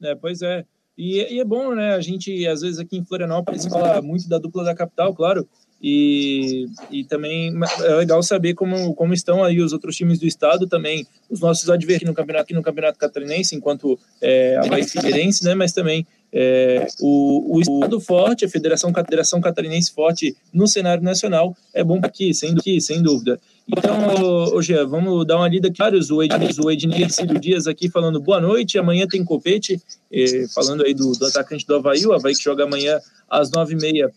[0.03, 0.65] É, pois é.
[1.01, 1.95] E, e, é bom, né?
[1.95, 5.49] A gente, às vezes, aqui em Florianópolis, fala muito da dupla da capital, claro.
[5.83, 10.67] E, e também é legal saber como, como estão aí os outros times do estado
[10.67, 15.43] também, os nossos adversários no campeonato, aqui no campeonato catarinense, enquanto é, a Bahia Figueirense,
[15.45, 15.55] né?
[15.55, 21.03] Mas também é, o, o estado forte, a Federação, a Federação Catarinense forte no cenário
[21.03, 23.41] nacional é bom aqui, sem, aqui, sem dúvida.
[23.67, 25.83] Então, hoje vamos dar uma lida aqui.
[26.13, 27.09] O Ednir, o Ednir
[27.41, 28.79] Dias aqui falando boa noite.
[28.79, 29.81] Amanhã tem copete,
[30.13, 32.05] eh, falando aí do, do, atacante do Havaí.
[32.05, 34.11] O Havaí que joga amanhã às nove e meia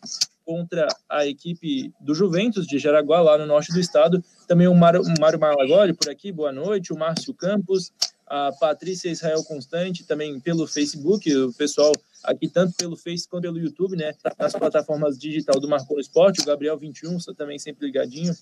[0.45, 4.23] contra a equipe do Juventus de Jaraguá, lá no norte do estado.
[4.47, 5.39] Também o Mário, Mário
[5.95, 6.93] por aqui, boa noite.
[6.93, 7.91] O Márcio Campos,
[8.27, 11.91] a Patrícia Israel Constante, também pelo Facebook, o pessoal
[12.23, 16.45] aqui tanto pelo Face quanto pelo YouTube, né, nas plataformas digital do Marcou Esporte, o
[16.45, 18.33] Gabriel 21, também sempre ligadinho.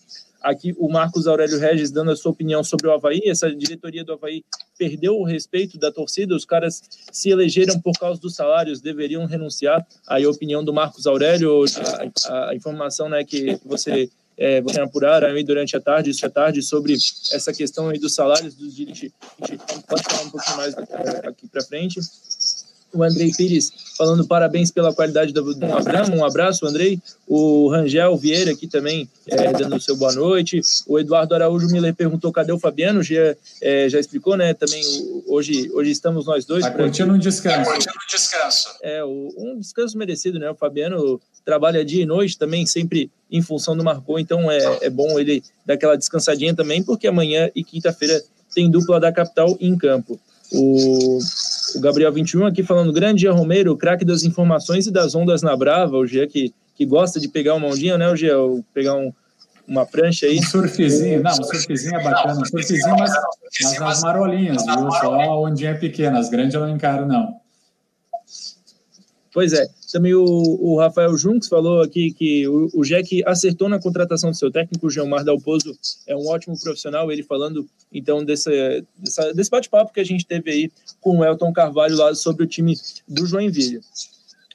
[0.42, 4.14] Aqui o Marcos Aurélio Regis dando a sua opinião sobre o Havaí, essa diretoria do
[4.14, 4.44] Havaí
[4.78, 9.86] perdeu o respeito da torcida, os caras se elegeram por causa dos salários, deveriam renunciar.
[10.08, 11.64] Aí a opinião do Marcos Aurélio,
[12.28, 16.64] a, a informação né, que você é, você apurar aí durante a tarde, a tarde
[16.64, 16.94] sobre
[17.32, 19.14] essa questão aí dos salários dos dirigentes.
[19.40, 22.00] A gente pode falar um pouquinho mais aqui para frente
[22.94, 27.00] o Andrei Pires falando parabéns pela qualidade do, do Abramo, um abraço, Andrei.
[27.28, 30.60] O Rangel Vieira aqui também é, dando o seu boa noite.
[30.88, 34.54] O Eduardo Araújo Miller perguntou cadê o Fabiano, já, é, já explicou, né?
[34.54, 34.84] Também
[35.28, 36.64] hoje, hoje estamos nós dois.
[36.64, 37.66] Vai curtindo um descanso.
[37.66, 38.70] Vai curtindo um descanso.
[38.82, 40.50] É, um descanso merecido, né?
[40.50, 44.90] O Fabiano trabalha dia e noite também, sempre em função do Marcou, então é, é
[44.90, 48.22] bom ele dar aquela descansadinha também, porque amanhã e quinta-feira
[48.54, 50.20] tem dupla da capital em campo.
[50.54, 51.20] O,
[51.76, 55.56] o Gabriel 21 aqui falando, grande Gia Romero, craque das informações e das ondas na
[55.56, 58.34] Brava, o Gia que, que gosta de pegar uma ondinha, né, o Gia?
[58.74, 59.14] Pegar um,
[59.68, 60.40] uma prancha aí.
[60.40, 63.12] Um surfzinho, não, um surfzinho é bacana, um surfzinho, mas,
[63.64, 64.92] mas nas marolinhas, viu?
[64.92, 67.40] Só ondinha pequena, as grandes eu não encaro, não.
[69.34, 69.66] Pois é.
[69.92, 74.38] Também o, o Rafael Junks falou aqui que o, o Jack acertou na contratação do
[74.38, 75.78] seu técnico, o Gilmar Dalpozo
[76.08, 78.84] é um ótimo profissional, ele falando então desse,
[79.36, 82.76] desse bate-papo que a gente teve aí com o Elton Carvalho lá sobre o time
[83.08, 83.82] do Joinville.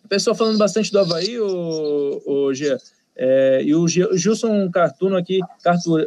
[0.09, 2.79] Pessoal falando bastante do Havaí, o, o Gia,
[3.19, 6.07] é, e o Gilson Cartuno aqui, Cartur,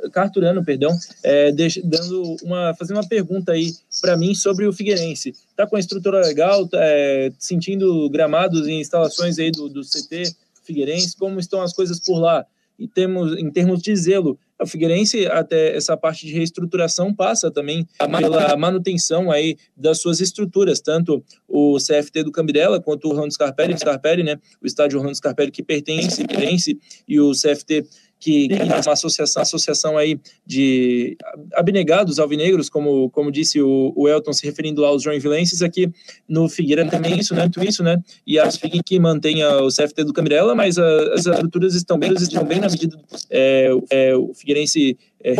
[0.64, 5.34] perdão, é, dando uma, fazendo uma pergunta aí para mim sobre o Figueirense.
[5.56, 10.36] Tá com a estrutura legal, tá, é, sentindo gramados e instalações aí do, do CT
[10.64, 12.46] Figueirense, como estão as coisas por lá?
[12.78, 17.88] E temos, em termos de zelo, o Figueirense, até essa parte de reestruturação, passa também
[18.20, 23.78] pela manutenção aí das suas estruturas, tanto o CFT do Cambirela quanto o Orlando Scarpelli,
[23.78, 27.86] Scarpelli né, o estádio Orlando Scarpelli que pertence, Figueirense, e o CFT
[28.20, 31.18] que, que é uma associação, associação aí de
[31.54, 35.90] abnegados alvinegros, como, como disse o, o Elton, se referindo lá aos joinvilenses, aqui
[36.28, 37.48] no Figueira também isso, né?
[37.50, 38.02] Tudo isso, né?
[38.28, 42.12] E a FIG que mantenha o CFT do Camirela, mas a, as estruturas estão bem,
[42.14, 45.36] estão bem na medida do, é, é, o Figueirense é,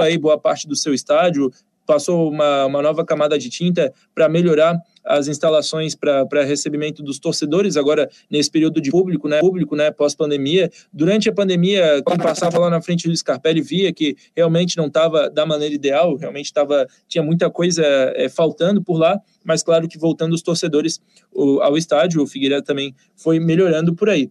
[0.00, 1.52] aí boa parte do seu estádio,
[1.86, 7.76] passou uma, uma nova camada de tinta para melhorar as instalações para recebimento dos torcedores
[7.76, 10.70] agora nesse período de público, né, público, né, pós-pandemia.
[10.92, 15.28] Durante a pandemia, quem passava lá na frente do Scarpelli via que realmente não estava
[15.28, 19.98] da maneira ideal, realmente estava tinha muita coisa é, faltando por lá, mas claro que
[19.98, 21.00] voltando os torcedores
[21.60, 24.30] ao estádio, o Figueira também foi melhorando por aí.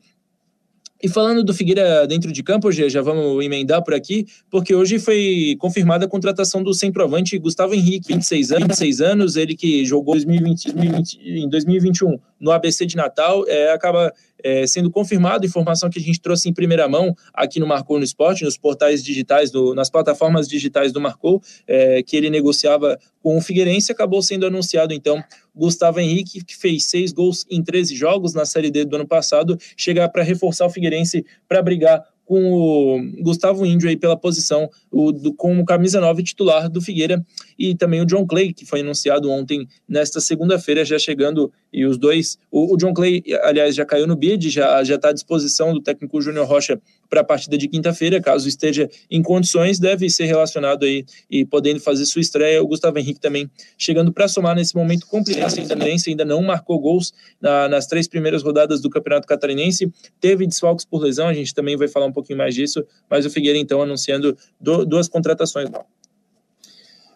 [1.03, 4.97] E falando do Figueira dentro de campo, já, já vamos emendar por aqui, porque hoje
[4.99, 10.13] foi confirmada a contratação do centroavante Gustavo Henrique, 26 anos, 26 anos ele que jogou
[10.13, 15.97] 2020, 2020, em 2021 no ABC de Natal, é, acaba é, sendo confirmado, informação que
[15.97, 19.73] a gente trouxe em primeira mão aqui no Marcou no Esporte, nos portais digitais, do,
[19.73, 24.93] nas plataformas digitais do Marcou, é, que ele negociava com o Figueirense, acabou sendo anunciado
[24.93, 25.23] então
[25.55, 29.57] Gustavo Henrique, que fez seis gols em 13 jogos na Série D do ano passado,
[29.77, 35.11] chegar para reforçar o Figueirense para brigar com o Gustavo Índio aí pela posição o,
[35.11, 37.23] do, como camisa 9 titular do Figueira
[37.57, 41.97] e também o John Clay, que foi anunciado ontem, nesta segunda-feira, já chegando, e os
[41.97, 45.81] dois, o, o, John Clay, aliás, já caiu no bid, já está à disposição do
[45.81, 50.83] técnico Júnior Rocha para a partida de quinta-feira, caso esteja em condições, deve ser relacionado
[50.83, 52.61] aí e podendo fazer sua estreia.
[52.63, 55.53] O Gustavo Henrique também chegando para somar nesse momento complicado.
[55.53, 60.85] O ainda não marcou gols na, nas três primeiras rodadas do Campeonato Catarinense, teve desfalques
[60.85, 63.81] por lesão, a gente também vai falar um pouquinho mais disso, mas o Figueira então
[63.81, 65.69] anunciando do, duas contratações.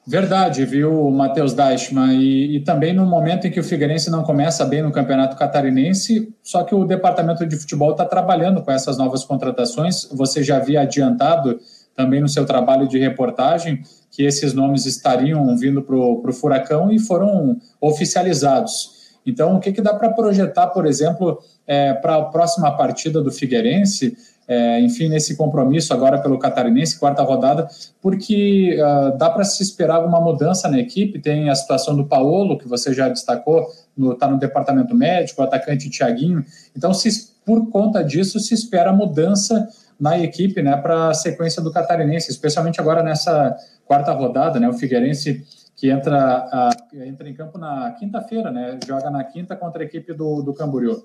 [0.10, 2.22] Verdade, viu, Matheus Deichmann?
[2.22, 6.34] E, e, também no momento em que o Figueirense não começa bem no Campeonato Catarinense,
[6.42, 10.08] só que o departamento de futebol está trabalhando com essas novas contratações.
[10.14, 11.60] Você já havia adiantado
[11.94, 17.00] também no seu trabalho de reportagem que esses nomes estariam vindo para o Furacão e
[17.00, 18.96] foram oficializados.
[19.26, 21.38] Então, o que, que dá para projetar, por exemplo,
[21.68, 24.16] é, para a próxima partida do Figueirense?
[24.48, 27.68] É, enfim, nesse compromisso agora pelo Catarinense, quarta rodada,
[28.02, 31.20] porque uh, dá para se esperar uma mudança na equipe.
[31.20, 35.42] Tem a situação do Paulo, que você já destacou, está no, tá no departamento médico,
[35.42, 36.46] o atacante Thiaguinho.
[36.76, 37.10] Então, se,
[37.46, 39.68] por conta disso, se espera mudança
[40.00, 44.74] na equipe né, para a sequência do Catarinense, especialmente agora nessa quarta rodada, né, o
[44.74, 45.44] Figueirense
[45.76, 50.14] que entra, uh, entra em campo na quinta-feira, né, joga na quinta contra a equipe
[50.14, 51.04] do, do Camboriú.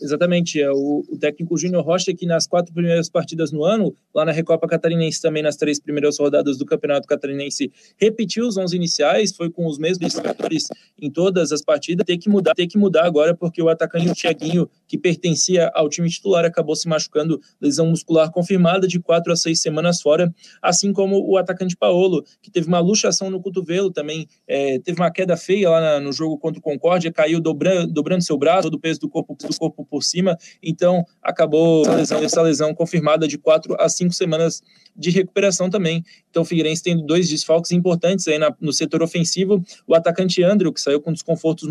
[0.00, 4.24] Exatamente, é o, o técnico Júnior Rocha que nas quatro primeiras partidas no ano, lá
[4.24, 9.36] na Recopa Catarinense também nas três primeiras rodadas do Campeonato Catarinense, repetiu os 11 iniciais,
[9.36, 10.68] foi com os mesmos jogadores
[11.00, 14.14] em todas as partidas, tem que mudar, tem que mudar agora porque o atacante o
[14.14, 19.36] Thiaguinho, que pertencia ao time titular, acabou se machucando, lesão muscular confirmada de quatro a
[19.36, 20.32] seis semanas fora,
[20.62, 25.10] assim como o atacante Paolo, que teve uma luxação no cotovelo também, é, teve uma
[25.10, 28.78] queda feia lá na, no jogo contra o Concórdia, caiu dobrando, dobrando seu braço, do
[28.78, 33.36] peso do corpo, do corpo por cima, então acabou essa lesão, essa lesão confirmada de
[33.36, 34.62] quatro a cinco semanas
[34.96, 36.04] de recuperação também.
[36.30, 40.72] Então o Figueirense tem dois desfalques importantes aí na, no setor ofensivo, o atacante Andrew,
[40.72, 41.68] que saiu com desconfortos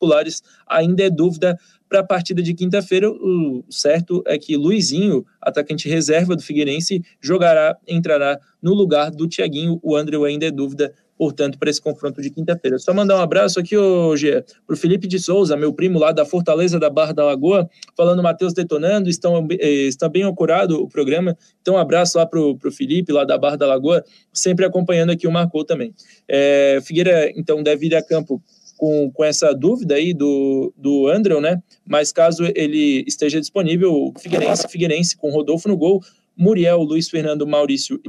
[0.00, 3.10] musculares, ainda é dúvida para a partida de quinta-feira.
[3.10, 9.78] O certo é que Luizinho, atacante reserva do Figueirense, jogará, entrará no lugar do Thiaguinho.
[9.82, 12.78] O Andrew ainda é dúvida portanto, para esse confronto de quinta-feira.
[12.78, 16.24] Só mandar um abraço aqui hoje para o Felipe de Souza, meu primo lá da
[16.24, 21.36] Fortaleza da Barra da Lagoa, falando Matheus detonando, estão, eh, está bem acurado o programa,
[21.60, 25.26] então um abraço lá para o Felipe, lá da Barra da Lagoa, sempre acompanhando aqui
[25.26, 25.94] o Marcou também.
[26.28, 28.42] É, Figueira, então, deve ir a campo
[28.76, 31.62] com, com essa dúvida aí do, do André, né?
[31.84, 36.02] Mas caso ele esteja disponível, Figueirense, Figueirense com Rodolfo no gol,
[36.36, 38.00] Muriel, Luiz Fernando, Maurício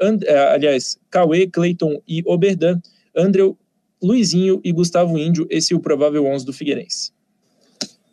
[0.00, 2.80] And, é, aliás, Cauê, Cleiton e Oberdan,
[3.16, 3.42] André,
[4.02, 7.13] Luizinho e Gustavo Índio, esse é o provável 11 do Figueirense.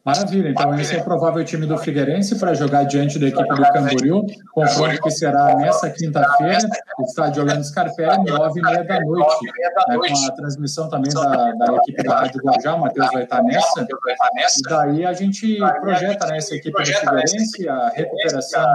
[0.04, 3.62] Maravilha, então esse é o provável time do Figueirense para jogar diante da equipe do
[3.62, 9.45] Camboriú, confronto que será nessa quinta-feira, no estádio Orlando Scarpelli, nove e meia da noite,
[9.45, 13.43] né, com a transmissão também da, da equipe da Rádio Guarujá, o Matheus vai estar
[13.43, 18.66] nessa, e daí a gente projeta né, essa equipe do Figueirense, a recuperação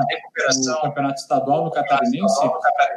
[0.65, 2.41] do campeonato estadual no Catarinense,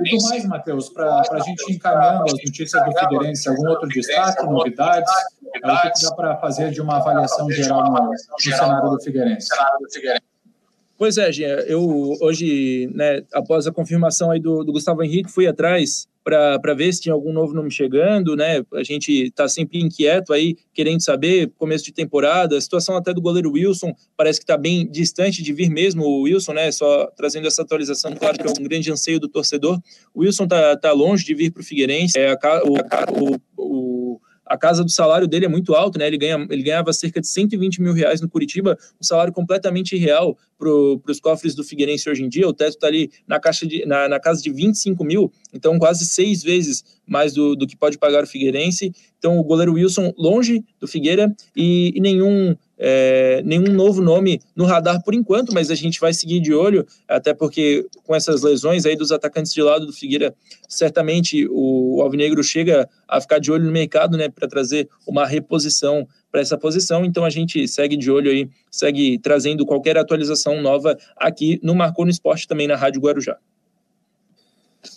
[0.06, 4.46] e do mais, Matheus, para a gente encaminhando as notícias do Figueirense, algum outro destaque,
[4.46, 5.12] novidades,
[5.50, 9.50] o que dá para fazer de uma avaliação geral no, no cenário do Figueirense.
[10.98, 15.48] Pois é, Gia, eu hoje, né, após a confirmação aí do, do Gustavo Henrique, fui
[15.48, 18.62] atrás para ver se tinha algum novo nome chegando, né?
[18.74, 23.22] A gente está sempre inquieto aí, querendo saber, começo de temporada, a situação até do
[23.22, 26.72] goleiro Wilson parece que está bem distante de vir mesmo o Wilson, né?
[26.72, 29.80] Só trazendo essa atualização, claro que é um grande anseio do torcedor.
[30.14, 33.99] O Wilson tá, tá longe de vir para o Figueirense, é, a, o, o
[34.50, 36.08] a casa do salário dele é muito alto, né?
[36.08, 40.36] Ele, ganha, ele ganhava cerca de 120 mil reais no Curitiba, um salário completamente irreal
[40.58, 42.48] para os cofres do Figueirense hoje em dia.
[42.48, 46.06] O teto está ali na, caixa de, na, na, casa de 25 mil, então quase
[46.06, 48.92] seis vezes mais do, do que pode pagar o Figueirense.
[49.20, 54.64] Então o goleiro Wilson longe do Figueira e, e nenhum é, nenhum novo nome no
[54.64, 58.86] radar por enquanto, mas a gente vai seguir de olho, até porque com essas lesões
[58.86, 60.34] aí dos atacantes de lado do Figueira,
[60.68, 66.08] certamente o Alvinegro chega a ficar de olho no mercado, né, para trazer uma reposição
[66.32, 67.04] para essa posição.
[67.04, 72.06] Então a gente segue de olho aí, segue trazendo qualquer atualização nova aqui no Marcou
[72.06, 73.38] no Esporte também na Rádio Guarujá.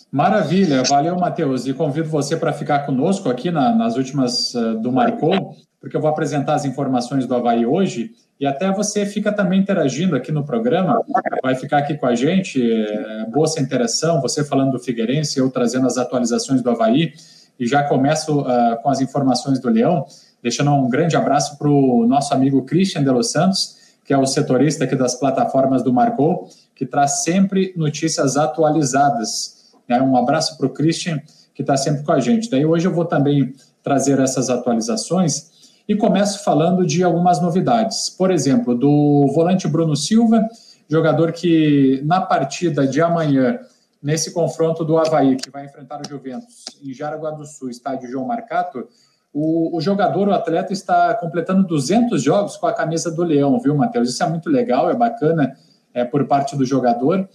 [0.09, 1.65] Maravilha, valeu, Matheus.
[1.67, 5.99] E convido você para ficar conosco aqui na, nas últimas uh, do Marcou porque eu
[5.99, 10.45] vou apresentar as informações do Havaí hoje e até você fica também interagindo aqui no
[10.45, 11.03] programa,
[11.43, 15.49] vai ficar aqui com a gente, é, boa essa interação, você falando do Figueirense, eu
[15.49, 17.11] trazendo as atualizações do Havaí,
[17.59, 20.05] e já começo uh, com as informações do Leão,
[20.41, 24.25] deixando um grande abraço para o nosso amigo Christian de Los Santos, que é o
[24.25, 29.73] setorista aqui das plataformas do Marcou, que traz sempre notícias atualizadas.
[29.87, 30.01] Né?
[30.01, 31.21] Um abraço para o Christian,
[31.53, 32.49] que está sempre com a gente.
[32.49, 33.53] Daí hoje eu vou também
[33.83, 35.52] trazer essas atualizações
[35.87, 38.09] e começo falando de algumas novidades.
[38.09, 40.47] Por exemplo, do volante Bruno Silva,
[40.87, 43.59] jogador que na partida de amanhã,
[44.01, 48.25] nesse confronto do Havaí, que vai enfrentar o Juventus em Jaraguá do Sul, estádio João
[48.25, 48.87] Marcato,
[49.33, 53.75] o, o, jogador, o atleta, está completando 200 jogos com a camisa do Leão, viu,
[53.75, 54.09] Matheus?
[54.09, 55.57] Isso é muito legal, é bacana
[55.93, 57.27] é, por parte do jogador.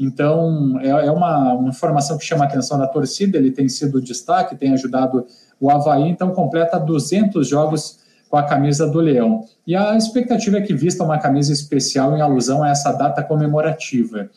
[0.00, 4.00] Então, é, é uma, uma, informação que chama a atenção da torcida, ele tem sido
[4.00, 5.26] destaque, tem ajudado
[5.60, 7.98] o Havaí, então completa 200 jogos
[8.30, 9.44] com a camisa do Leão.
[9.66, 14.30] E a expectativa é que vista uma camisa especial em alusão a essa data comemorativa.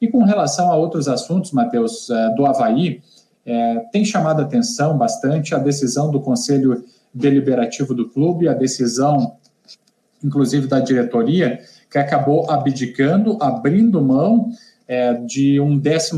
[0.00, 3.02] E com relação a outros assuntos, Matheus, é, do Havaí,
[3.44, 9.36] é, tem chamado a atenção bastante a decisão do Conselho Deliberativo do clube, a decisão,
[10.22, 11.58] inclusive, da diretoria,
[11.90, 14.52] que acabou abdicando, abrindo mão
[14.92, 16.12] é, de um 14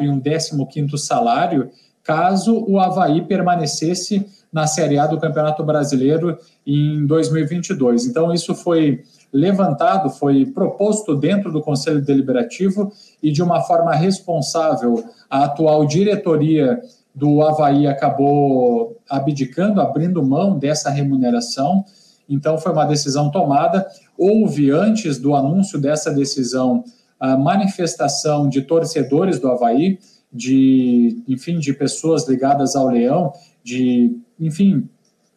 [0.00, 1.70] e um 15 salário,
[2.02, 8.06] caso o Havaí permanecesse na Série A do Campeonato Brasileiro em 2022.
[8.06, 12.90] Então, isso foi levantado, foi proposto dentro do Conselho Deliberativo
[13.22, 16.80] e de uma forma responsável, a atual diretoria
[17.14, 21.84] do Havaí acabou abdicando, abrindo mão dessa remuneração.
[22.26, 23.86] Então, foi uma decisão tomada.
[24.16, 26.82] Houve, antes do anúncio dessa decisão,
[27.18, 29.98] a manifestação de torcedores do Havaí,
[30.32, 34.88] de, enfim, de pessoas ligadas ao Leão, de, enfim,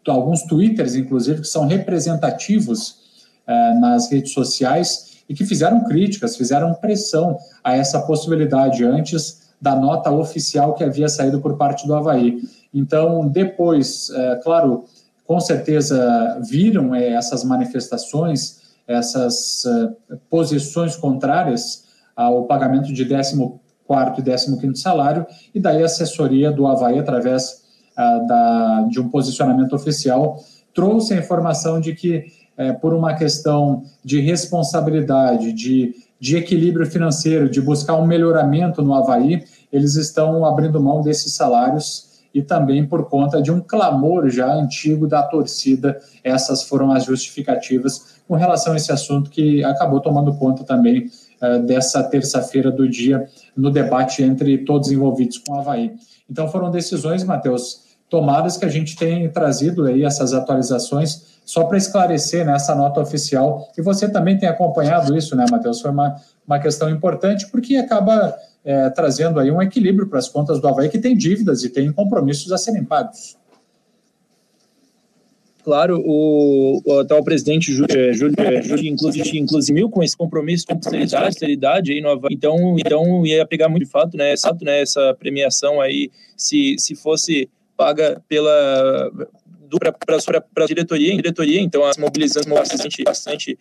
[0.08, 6.74] alguns twitters, inclusive, que são representativos eh, nas redes sociais e que fizeram críticas, fizeram
[6.74, 12.42] pressão a essa possibilidade antes da nota oficial que havia saído por parte do Havaí.
[12.74, 14.86] Então, depois, é, claro,
[15.26, 21.86] com certeza viram é, essas manifestações, essas é, posições contrárias
[22.16, 23.36] ao pagamento de 14
[23.88, 27.68] e 15 salário, e daí a assessoria do Havaí, através
[27.98, 30.40] da, de um posicionamento oficial,
[30.74, 32.26] trouxe a informação de que
[32.56, 38.94] é, por uma questão de responsabilidade, de, de equilíbrio financeiro, de buscar um melhoramento no
[38.94, 44.52] Havaí, eles estão abrindo mão desses salários e também por conta de um clamor já
[44.52, 46.00] antigo da torcida.
[46.24, 51.10] Essas foram as justificativas com relação a esse assunto que acabou tomando conta também
[51.42, 55.94] uh, dessa terça-feira do dia no debate entre todos envolvidos com o Havaí.
[56.30, 61.78] Então foram decisões, Matheus, tomadas que a gente tem trazido aí essas atualizações só para
[61.78, 65.80] esclarecer nessa né, nota oficial, e você também tem acompanhado isso, né, Matheus?
[65.80, 68.36] Foi uma, uma questão importante, porque acaba
[68.68, 71.90] é, trazendo aí um equilíbrio para as contas do Havaí, que tem dívidas e tem
[71.90, 73.38] compromissos a serem pagos.
[75.64, 80.82] Claro, o, o atual presidente é, Júlio, é, Júlio inclusive, inclusive com esse compromisso com
[80.82, 84.82] seriedade, seriedade aí no Havaí, então, então ia pegar muito de fato, né, fato, né,
[84.82, 89.12] essa premiação aí, se, se fosse paga pela
[90.06, 93.58] para a diretoria, diretoria, então as mobilizando bastante, bastante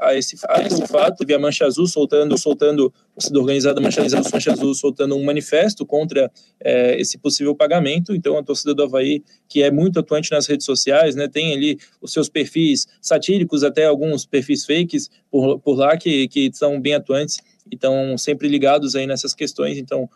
[0.00, 1.24] a, esse, a esse fato.
[1.40, 6.30] Mancha Azul soltando, soltando, o sido organizado Mancha Azul, Mancha Azul soltando um manifesto contra
[6.60, 8.14] é, esse possível pagamento.
[8.14, 11.78] Então a torcida do Havaí, que é muito atuante nas redes sociais, né, tem ali
[12.00, 16.94] os seus perfis satíricos, até alguns perfis fakes por, por lá que, que são bem
[16.94, 17.38] atuantes
[17.70, 19.78] e estão sempre ligados aí nessas questões.
[19.78, 20.08] Então,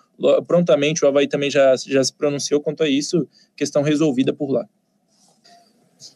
[0.47, 4.67] prontamente o Havaí também já, já se pronunciou quanto a isso, questão resolvida por lá.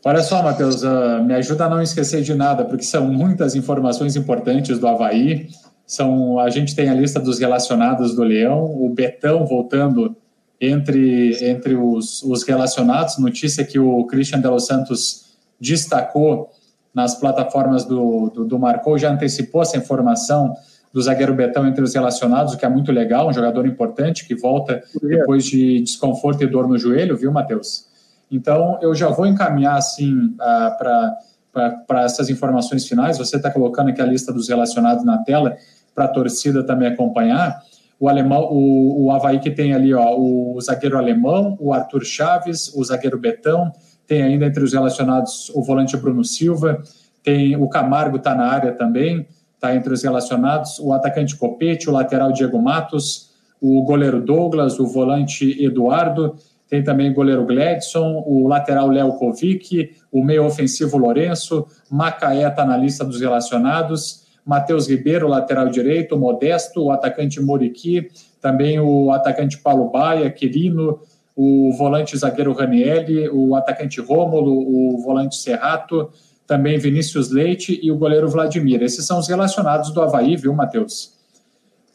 [0.05, 4.16] Olha só, Matheus, uh, me ajuda a não esquecer de nada, porque são muitas informações
[4.16, 5.49] importantes do Havaí.
[5.87, 10.16] São, a gente tem a lista dos relacionados do Leão, o Betão voltando
[10.61, 15.26] entre, entre os, os relacionados, notícia que o Christian de Los Santos
[15.61, 16.51] destacou
[16.95, 20.55] nas plataformas do, do, do Marcou, já antecipou essa informação
[20.93, 24.34] do zagueiro Betão entre os relacionados, o que é muito legal, um jogador importante que
[24.34, 27.84] volta depois de desconforto e dor no joelho, viu, Matheus?
[28.31, 33.18] Então, eu já vou encaminhar, assim, para essas informações finais.
[33.18, 35.57] Você está colocando aqui a lista dos relacionados na tela
[35.95, 37.62] para a torcida também acompanhar.
[37.99, 42.74] O alemão, o, o Havaí que tem ali, ó, o zagueiro alemão, o Arthur Chaves,
[42.74, 43.72] o zagueiro Betão,
[44.07, 46.83] tem ainda entre os relacionados o volante Bruno Silva,
[47.22, 51.93] tem o Camargo está na área também, está entre os relacionados, o atacante Copete, o
[51.93, 56.37] lateral Diego Matos, o goleiro Douglas, o volante Eduardo,
[56.69, 62.77] tem também goleiro Gledson, o lateral Léo Kovic, o meio ofensivo Lourenço, Macaé está na
[62.77, 68.09] lista dos relacionados, Matheus Ribeiro, lateral direito, Modesto, o atacante Moriqui,
[68.41, 71.01] também o atacante Paulo Baia, Quirino,
[71.35, 76.11] o volante zagueiro Ranielli, o atacante Rômulo, o volante Serrato,
[76.47, 78.83] também Vinícius Leite e o goleiro Vladimir.
[78.83, 81.16] Esses são os relacionados do Havaí, viu, Matheus?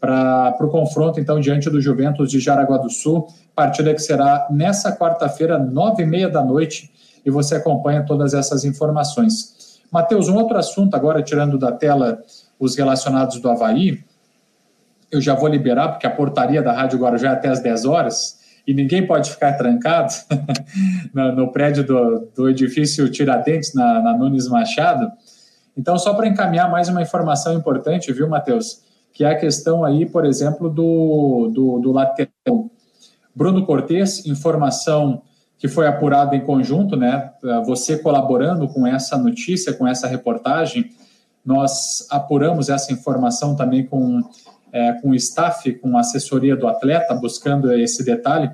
[0.02, 4.97] Para o confronto, então, diante do Juventus de Jaraguá do Sul, partida que será nessa
[4.97, 6.91] quarta-feira, nove e meia da noite,
[7.24, 9.80] e você acompanha todas essas informações.
[9.91, 12.20] Matheus, um outro assunto agora, tirando da tela
[12.60, 14.04] os relacionados do Havaí,
[15.12, 18.39] eu já vou liberar, porque a portaria da Rádio Guarujá é até às 10 horas,
[18.66, 20.14] e ninguém pode ficar trancado
[21.14, 25.12] no, no, prédio do, do, edifício Tiradentes, na, na Nunes Machado.
[25.78, 28.82] Então, só para encaminhar mais uma informação importante, viu, Matheus?
[29.14, 32.70] Que é a questão aí, por exemplo, do, do, do lateral
[33.36, 35.22] Bruno Cortes, informação
[35.57, 37.32] que foi apurada em conjunto, né?
[37.66, 40.89] Você colaborando com essa notícia, com essa reportagem,
[41.45, 44.22] nós apuramos essa informação também com
[44.72, 48.49] é, com o staff, com a assessoria do atleta, buscando esse detalhe.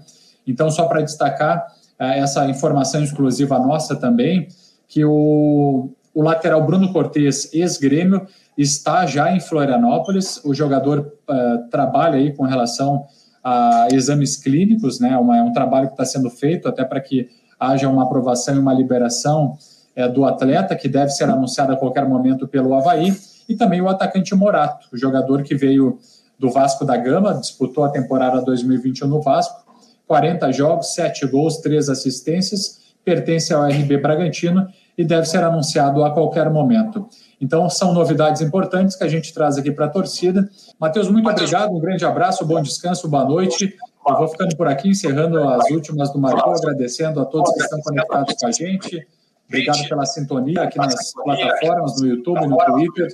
[0.45, 1.67] Então, só para destacar
[1.99, 4.47] é, essa informação exclusiva nossa também,
[4.87, 8.25] que o, o lateral Bruno Cortes, ex-grêmio,
[8.57, 10.43] está já em Florianópolis.
[10.43, 10.99] O jogador
[11.29, 13.05] uh, trabalha aí com relação
[13.43, 15.17] a exames clínicos, né?
[15.17, 17.29] Uma, é um trabalho que está sendo feito até para que
[17.59, 19.57] haja uma aprovação e uma liberação
[19.95, 23.15] é, do atleta, que deve ser anunciada a qualquer momento pelo Havaí
[23.47, 25.97] e também o atacante Morato, o jogador que veio
[26.37, 29.65] do Vasco da Gama, disputou a temporada 2021 no Vasco,
[30.05, 34.67] 40 jogos, 7 gols, 3 assistências, pertence ao RB Bragantino
[34.97, 37.07] e deve ser anunciado a qualquer momento.
[37.39, 40.49] Então, são novidades importantes que a gente traz aqui para a torcida.
[40.79, 43.75] Matheus, muito obrigado, um grande abraço, bom descanso, boa noite.
[44.07, 47.79] Eu vou ficando por aqui, encerrando as últimas do Marcou, agradecendo a todos que estão
[47.81, 49.07] conectados com a gente.
[49.47, 53.07] Obrigado pela sintonia aqui nas plataformas, no YouTube, no Twitter,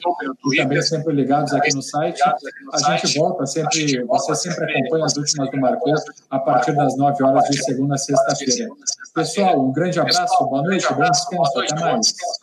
[0.51, 2.21] e também sempre ligados aqui no site.
[2.23, 5.93] A gente volta sempre, você sempre acompanha as últimas do Marcou
[6.31, 8.67] a partir das 9 horas de segunda a sexta-feira.
[9.13, 11.59] Pessoal, um grande abraço, boa noite, bom descanso,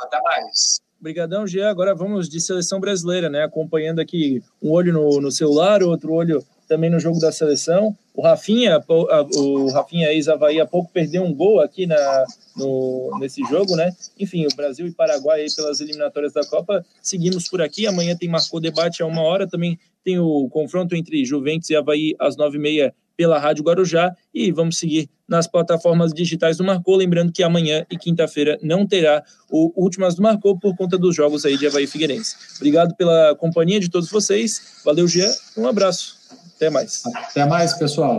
[0.00, 0.80] até mais.
[1.00, 1.70] Obrigadão, Jean.
[1.70, 3.42] Agora vamos de seleção brasileira, né?
[3.42, 7.98] Acompanhando aqui um olho no, no celular, outro olho também no jogo da seleção.
[8.14, 12.24] O Rafinha, o Rafinha ex-Havaí, há pouco perdeu um gol aqui na,
[12.56, 13.90] no, nesse jogo, né?
[14.16, 16.86] Enfim, o Brasil e Paraguai aí pelas eliminatórias da Copa.
[17.02, 17.88] Seguimos por aqui.
[17.88, 19.48] Amanhã tem Marcou Debate a uma hora.
[19.48, 24.14] Também tem o confronto entre Juventus e Havaí às nove e meia pela Rádio Guarujá.
[24.32, 26.94] E vamos seguir nas plataformas digitais do Marcou.
[26.94, 31.44] Lembrando que amanhã e quinta-feira não terá o Últimas do Marcou por conta dos jogos
[31.44, 32.36] aí de Havaí Figueirense.
[32.58, 34.80] Obrigado pela companhia de todos vocês.
[34.84, 35.32] Valeu, Jean.
[35.56, 36.19] Um abraço.
[36.60, 37.02] Até mais.
[37.30, 38.18] Até mais, pessoal.